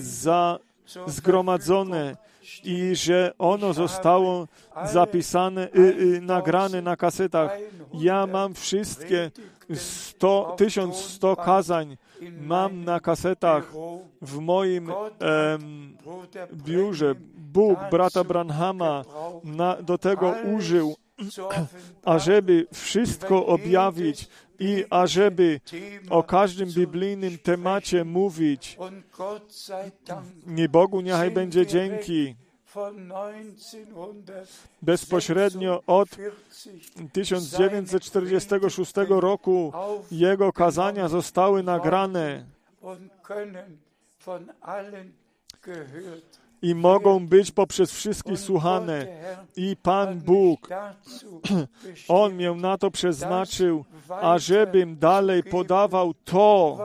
za 0.00 0.58
zgromadzone 1.06 2.16
i 2.64 2.96
że 2.96 3.32
ono 3.38 3.72
zostało 3.72 4.48
zapisane, 4.84 5.68
y, 5.76 5.80
y, 6.16 6.20
nagrane 6.20 6.82
na 6.82 6.96
kasetach. 6.96 7.58
Ja 7.94 8.26
mam 8.26 8.54
wszystkie 8.54 9.30
100, 9.74 10.54
1100 10.58 11.36
kazań 11.36 11.96
mam 12.40 12.84
na 12.84 13.00
kasetach 13.00 13.72
w 14.22 14.38
moim 14.38 14.90
em, 15.20 15.96
biurze. 16.52 17.14
Bóg 17.36 17.78
brata 17.90 18.24
Branhama 18.24 19.04
na, 19.44 19.82
do 19.82 19.98
tego 19.98 20.34
użył, 20.56 20.96
ażeby 22.04 22.66
wszystko 22.72 23.46
objawić 23.46 24.28
i 24.58 24.84
ażeby 24.90 25.60
o 26.10 26.22
każdym 26.22 26.68
biblijnym 26.68 27.38
temacie 27.38 28.04
mówić. 28.04 28.78
Nie 30.46 30.68
Bogu 30.68 31.00
niechaj 31.00 31.30
będzie 31.30 31.66
dzięki 31.66 32.34
bezpośrednio 34.82 35.82
od 35.86 36.08
1946 37.12 38.92
roku 39.08 39.72
jego 40.10 40.52
kazania 40.52 41.08
zostały 41.08 41.62
nagrane 41.62 42.44
i 46.62 46.74
mogą 46.74 47.26
być 47.26 47.50
poprzez 47.50 47.92
wszystkich 47.92 48.38
słuchane. 48.38 49.06
I 49.56 49.76
Pan 49.82 50.20
Bóg, 50.20 50.68
On 52.08 52.34
mnie 52.34 52.52
na 52.54 52.78
to 52.78 52.90
przeznaczył, 52.90 53.84
ażebym 54.08 54.98
dalej 54.98 55.42
podawał 55.42 56.14
to, 56.24 56.78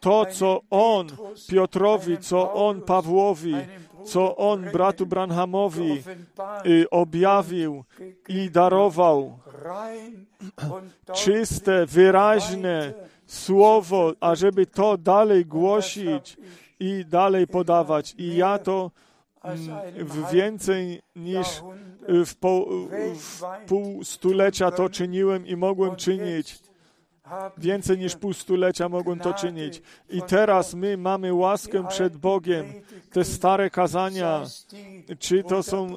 to, 0.00 0.26
co 0.26 0.60
On 0.70 1.06
Piotrowi, 1.48 2.18
co 2.18 2.54
On 2.54 2.80
Pawłowi, 2.80 3.54
co 4.04 4.36
On 4.36 4.62
bratu 4.72 5.06
Branhamowi 5.06 6.02
y, 6.66 6.90
objawił 6.90 7.84
i 8.28 8.50
darował. 8.50 9.38
Czyste, 11.14 11.86
wyraźne 11.86 12.94
słowo, 13.26 14.12
ażeby 14.20 14.66
to 14.66 14.98
dalej 14.98 15.46
głosić 15.46 16.36
i 16.80 17.04
dalej 17.04 17.46
podawać. 17.46 18.14
I 18.18 18.36
ja 18.36 18.58
to 18.58 18.90
w 19.96 20.30
więcej 20.30 21.02
niż 21.16 21.62
w 22.08 22.34
pół, 22.34 22.66
w 23.14 23.42
pół 23.66 24.04
stulecia 24.04 24.70
to 24.70 24.88
czyniłem 24.88 25.46
i 25.46 25.56
mogłem 25.56 25.96
czynić. 25.96 26.69
Więcej 27.58 27.98
niż 27.98 28.16
pół 28.16 28.32
stulecia 28.32 28.88
mogłem 28.88 29.18
to 29.18 29.34
czynić. 29.34 29.82
I 30.10 30.22
teraz 30.22 30.74
my 30.74 30.96
mamy 30.96 31.34
łaskę 31.34 31.88
przed 31.88 32.16
Bogiem. 32.16 32.66
Te 33.12 33.24
stare 33.24 33.70
kazania, 33.70 34.42
czy 35.18 35.44
to 35.44 35.62
są 35.62 35.96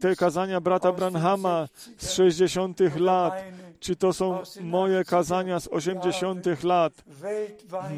te 0.00 0.16
kazania 0.16 0.60
brata 0.60 0.92
Branhama 0.92 1.68
z 1.96 2.12
60. 2.12 2.80
lat, 2.96 3.44
czy 3.80 3.96
to 3.96 4.12
są 4.12 4.42
moje 4.60 5.04
kazania 5.04 5.60
z 5.60 5.68
80. 5.68 6.64
lat. 6.64 6.92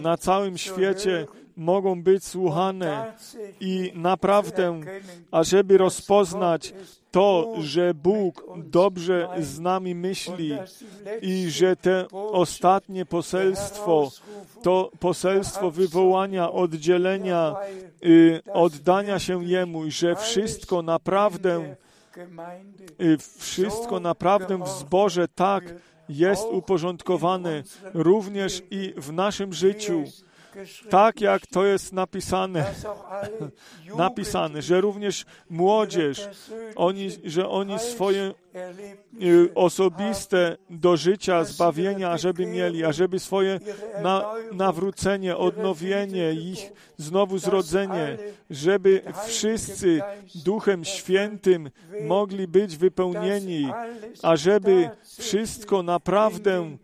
Na 0.02 0.16
całym 0.16 0.58
świecie 0.58 1.26
mogą 1.56 2.02
być 2.02 2.24
słuchane 2.24 3.12
i 3.60 3.92
naprawdę, 3.94 4.80
ażeby 5.30 5.78
rozpoznać 5.78 6.74
to, 7.10 7.54
że 7.60 7.94
Bóg 7.94 8.44
dobrze 8.56 9.28
z 9.40 9.60
nami 9.60 9.94
myśli 9.94 10.58
i 11.22 11.50
że 11.50 11.76
te 11.76 12.08
ostatnie 12.12 13.06
poselstwo, 13.06 14.10
to 14.62 14.90
poselstwo 15.00 15.70
wywołania, 15.70 16.52
oddzielenia, 16.52 17.56
y, 18.04 18.40
oddania 18.52 19.18
się 19.18 19.44
Jemu, 19.44 19.90
że 19.90 20.16
wszystko 20.16 20.82
naprawdę, 20.82 21.76
y, 23.00 23.18
wszystko 23.38 24.00
naprawdę 24.00 24.58
w 24.64 24.68
zborze 24.68 25.28
tak 25.28 25.64
jest 26.08 26.46
uporządkowane, 26.50 27.62
również 27.94 28.62
i 28.70 28.94
w 28.96 29.12
naszym 29.12 29.52
życiu 29.52 30.04
tak 30.90 31.20
jak 31.20 31.46
to 31.46 31.64
jest 31.64 31.92
napisane, 31.92 32.74
napisane, 33.96 34.62
że 34.62 34.80
również 34.80 35.26
młodzież, 35.50 36.28
oni, 36.76 37.08
że 37.24 37.48
oni 37.48 37.78
swoje 37.78 38.34
y, 39.22 39.54
osobiste 39.54 40.56
do 40.70 40.96
życia, 40.96 41.44
zbawienia, 41.44 42.18
żeby 42.18 42.46
mieli, 42.46 42.84
ażeby 42.84 43.18
swoje 43.18 43.60
na, 44.02 44.34
nawrócenie, 44.52 45.36
odnowienie, 45.36 46.32
ich 46.32 46.72
znowu 46.96 47.38
zrodzenie, 47.38 48.18
żeby 48.50 49.02
wszyscy 49.26 50.00
Duchem 50.44 50.84
Świętym 50.84 51.70
mogli 52.02 52.48
być 52.48 52.76
wypełnieni, 52.76 53.72
ażeby 54.22 54.90
wszystko 55.18 55.82
naprawdę 55.82 56.76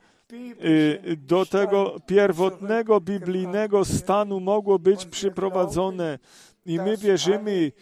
do 1.16 1.46
tego 1.46 1.96
pierwotnego 2.06 3.00
biblijnego 3.00 3.84
stanu 3.84 4.40
mogło 4.40 4.78
być 4.78 5.06
przyprowadzone. 5.06 6.18
I 6.66 6.78
my 6.78 6.96
wierzymy, 6.96 7.72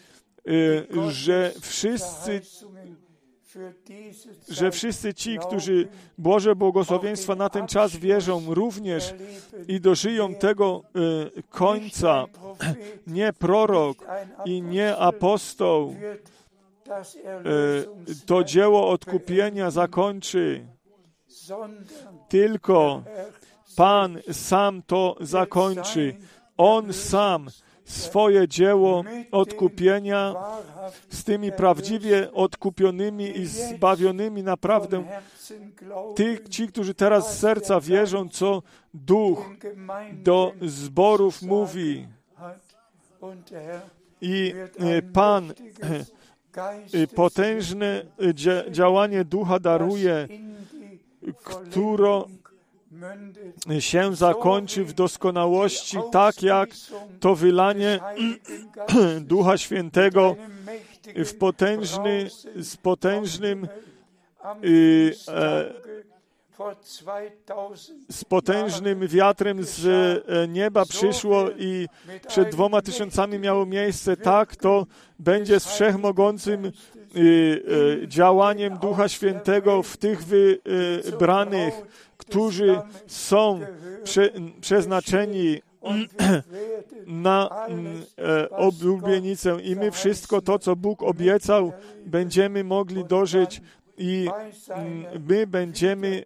y, 0.49 0.87
że 1.09 1.53
wszyscy 1.61 2.41
że 4.49 4.71
wszyscy 4.71 5.15
ci, 5.15 5.39
którzy 5.39 5.89
Boże 6.19 6.57
błogosławieństwa 6.57 7.35
na 7.35 7.49
ten 7.49 7.67
czas 7.67 7.97
wierzą, 7.97 8.55
również 8.55 9.15
i 9.69 9.81
dożyją 9.81 10.35
tego 10.35 10.83
y, 11.37 11.43
końca, 11.43 12.25
nie 13.07 13.33
prorok 13.33 14.07
i 14.45 14.63
nie 14.63 14.97
apostoł, 14.97 15.97
to 18.27 18.45
dzieło 18.45 18.91
odkupienia 18.91 19.71
zakończy 19.71 20.67
tylko 22.29 23.03
Pan 23.77 24.19
sam 24.33 24.83
to 24.87 25.17
zakończy. 25.21 26.17
On 26.57 26.93
sam 26.93 27.49
swoje 27.85 28.49
dzieło 28.49 29.05
odkupienia 29.33 30.35
z 31.11 31.25
tymi 31.25 31.53
prawdziwie 31.53 32.33
odkupionymi 32.33 33.39
i 33.39 33.47
zbawionymi 33.47 34.43
naprawdę 34.43 35.05
tych, 36.17 36.49
ci, 36.49 36.69
którzy 36.69 36.95
teraz 36.95 37.37
z 37.37 37.39
serca 37.39 37.81
wierzą, 37.81 38.29
co 38.29 38.63
Duch 38.95 39.51
do 40.13 40.53
zborów 40.63 41.43
mówi. 41.43 42.07
I 44.21 44.55
e, 44.79 45.03
Pan 45.03 45.53
e, 46.93 47.07
potężne 47.07 48.03
działanie 48.71 49.25
Ducha 49.25 49.59
daruje 49.59 50.29
które 51.33 52.23
się 53.79 54.17
zakończy 54.17 54.85
w 54.85 54.93
doskonałości, 54.93 55.97
tak 56.13 56.43
jak 56.43 56.71
to 57.21 57.35
wylanie 57.35 58.01
Ducha 59.21 59.59
Świętego 59.59 60.37
w 61.17 61.35
potężny, 61.35 62.31
z 62.57 62.77
potężnym 62.77 63.69
y, 64.65 65.15
e, 65.29 65.73
z 68.11 68.25
potężnym 68.25 69.09
wiatrem 69.09 69.65
z 69.65 69.87
e, 70.29 70.49
nieba 70.49 70.85
przyszło 70.85 71.51
i 71.51 71.89
przed 72.29 72.49
dwoma 72.49 72.83
tysiącami 72.83 73.39
miało 73.39 73.67
miejsce, 73.67 74.17
tak 74.17 74.57
to 74.57 74.87
będzie 75.19 75.61
z 75.61 75.67
wszechmogącym 75.67 76.73
Y, 77.17 78.05
działaniem 78.09 78.79
Ducha 78.79 79.09
Świętego 79.09 79.83
w 79.83 79.97
tych 79.97 80.25
wybranych, 80.25 81.75
którzy 82.17 82.81
są 83.07 83.61
prze, 84.05 84.31
przeznaczeni 84.61 85.61
na 87.07 87.67
e, 88.19 88.51
oblubienicę. 88.51 89.57
I 89.63 89.77
my 89.77 89.91
wszystko 89.91 90.41
to, 90.41 90.59
co 90.59 90.77
Bóg 90.77 91.03
obiecał, 91.03 91.73
będziemy 92.07 92.65
mogli 92.65 93.05
dożyć 93.05 93.61
i 93.99 94.29
my 95.29 95.47
będziemy 95.47 96.23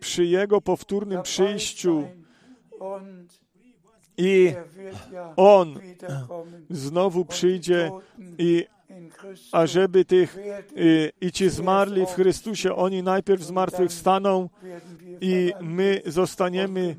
przy 0.00 0.24
Jego 0.24 0.60
powtórnym 0.60 1.22
przyjściu. 1.22 2.08
I 4.18 4.52
On 5.36 5.78
znowu 6.70 7.24
przyjdzie 7.24 7.90
i 8.38 8.66
ażeby 9.52 10.04
tych 10.04 10.36
y, 10.76 11.12
i 11.20 11.32
ci 11.32 11.50
zmarli 11.50 12.06
w 12.06 12.10
Chrystusie, 12.10 12.74
oni 12.74 13.02
najpierw 13.02 13.42
zmartwychwstaną 13.42 14.48
i 15.20 15.52
my 15.60 16.02
zostaniemy 16.06 16.96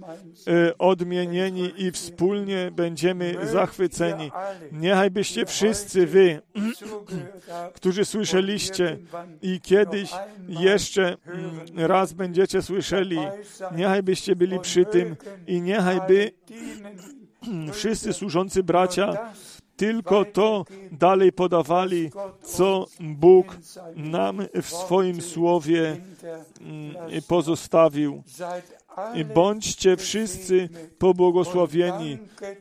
y, 0.48 0.78
odmienieni 0.78 1.72
i 1.78 1.92
wspólnie 1.92 2.72
będziemy 2.76 3.36
zachwyceni. 3.52 4.32
Niechaj 4.72 5.12
byście 5.12 5.46
wszyscy 5.46 6.08
wy, 6.08 6.42
którzy 7.76 8.06
słyszeliście 8.06 8.98
i 9.42 9.62
kiedyś 9.62 10.12
jeszcze 10.48 11.18
mm, 11.28 11.60
raz 11.78 12.14
będziecie 12.14 12.62
słyszeli, 12.62 13.18
niechaj 13.76 14.04
byście 14.04 14.36
byli 14.36 14.60
przy 14.60 14.86
tym 14.86 15.16
i 15.48 15.62
niechaj 15.62 16.00
by 16.08 16.32
wszyscy 17.74 18.14
służący 18.14 18.64
bracia 18.64 19.34
tylko 19.78 20.26
to 20.26 20.66
dalej 20.92 21.32
podawali, 21.32 22.12
co 22.42 22.86
Bóg 23.00 23.58
nam 23.96 24.46
w 24.62 24.70
swoim 24.70 25.22
słowie 25.22 25.98
mm, 26.62 27.22
pozostawił. 27.28 28.24
Bądźcie 29.36 29.98
wszyscy 29.98 30.70
pobłogosławieni 30.98 32.18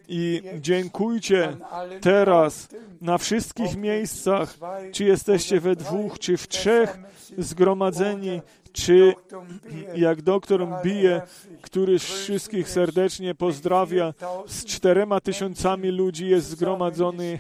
i 0.09 0.43
dziękujcie 0.61 1.57
teraz 2.01 2.69
na 3.01 3.19
wszystkich 3.19 3.77
miejscach, 3.77 4.59
czy 4.93 5.05
jesteście 5.05 5.61
we 5.61 5.77
dwóch, 5.77 6.19
czy 6.19 6.37
w 6.37 6.49
trzech 6.49 6.99
zgromadzeni, 7.39 8.41
czy 8.77 9.15
jak 9.95 10.23
doktor 10.23 10.69
bije, 10.85 11.23
który 11.63 11.99
wszystkich 11.99 12.69
serdecznie 12.69 13.35
pozdrawia, 13.35 14.15
z 14.47 14.65
czterema 14.65 15.21
tysiącami 15.21 15.89
ludzi 15.89 16.29
jest 16.29 16.49
zgromadzony. 16.49 17.39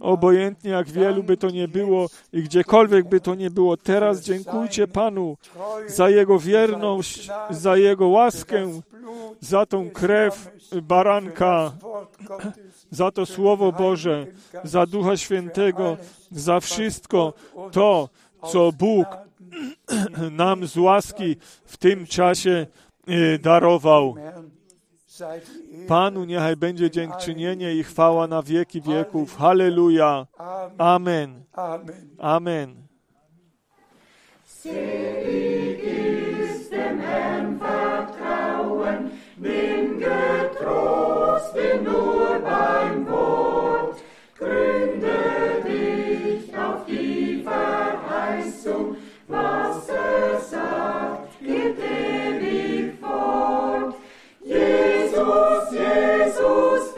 Obojętnie 0.00 0.70
jak 0.70 0.88
wielu 0.88 1.22
by 1.22 1.36
to 1.36 1.50
nie 1.50 1.68
było 1.68 2.06
i 2.32 2.42
gdziekolwiek 2.42 3.08
by 3.08 3.20
to 3.20 3.34
nie 3.34 3.50
było, 3.50 3.76
teraz 3.76 4.20
dziękujcie 4.20 4.88
Panu 4.88 5.36
za 5.86 6.10
Jego 6.10 6.38
wierność, 6.38 7.30
za 7.50 7.76
Jego 7.76 8.08
łaskę, 8.08 8.80
za 9.40 9.66
tą 9.66 9.90
krew 9.90 10.50
baranka, 10.82 11.72
za 12.90 13.10
to 13.10 13.26
Słowo 13.26 13.72
Boże, 13.72 14.26
za 14.64 14.86
Ducha 14.86 15.16
Świętego, 15.16 15.96
za 16.30 16.60
wszystko 16.60 17.32
to, 17.72 18.08
co 18.48 18.72
Bóg 18.72 19.06
nam 20.30 20.66
z 20.66 20.76
łaski 20.76 21.36
w 21.64 21.76
tym 21.76 22.06
czasie 22.06 22.66
e, 23.06 23.38
darował. 23.38 24.14
Panu 25.88 26.24
niechaj 26.24 26.56
będzie 26.56 26.90
dziękczynienie 26.90 27.74
i 27.74 27.84
chwała 27.84 28.26
na 28.26 28.42
wieki 28.42 28.80
wieków. 28.80 29.36
Halleluja. 29.36 30.26
Amen. 30.78 31.44
Amen. 32.18 32.92
Selig 34.62 35.82
ist 35.82 36.70
dem 36.70 37.00
Herrn 37.00 37.58
Vertrauen, 37.58 39.10
bin 39.36 39.98
getrost, 39.98 41.52
bin 41.54 41.84
nur 41.84 42.38
beim 42.38 43.08
Wort. 43.08 43.96
Gründe 44.38 45.64
dich 45.64 46.56
auf 46.56 46.86
die 46.86 47.42
Verheißung, 47.42 48.96
was 49.26 49.88
er 49.88 50.40
sagt, 50.40 51.40
gilt 51.40 51.78
Jesus, 55.72 56.91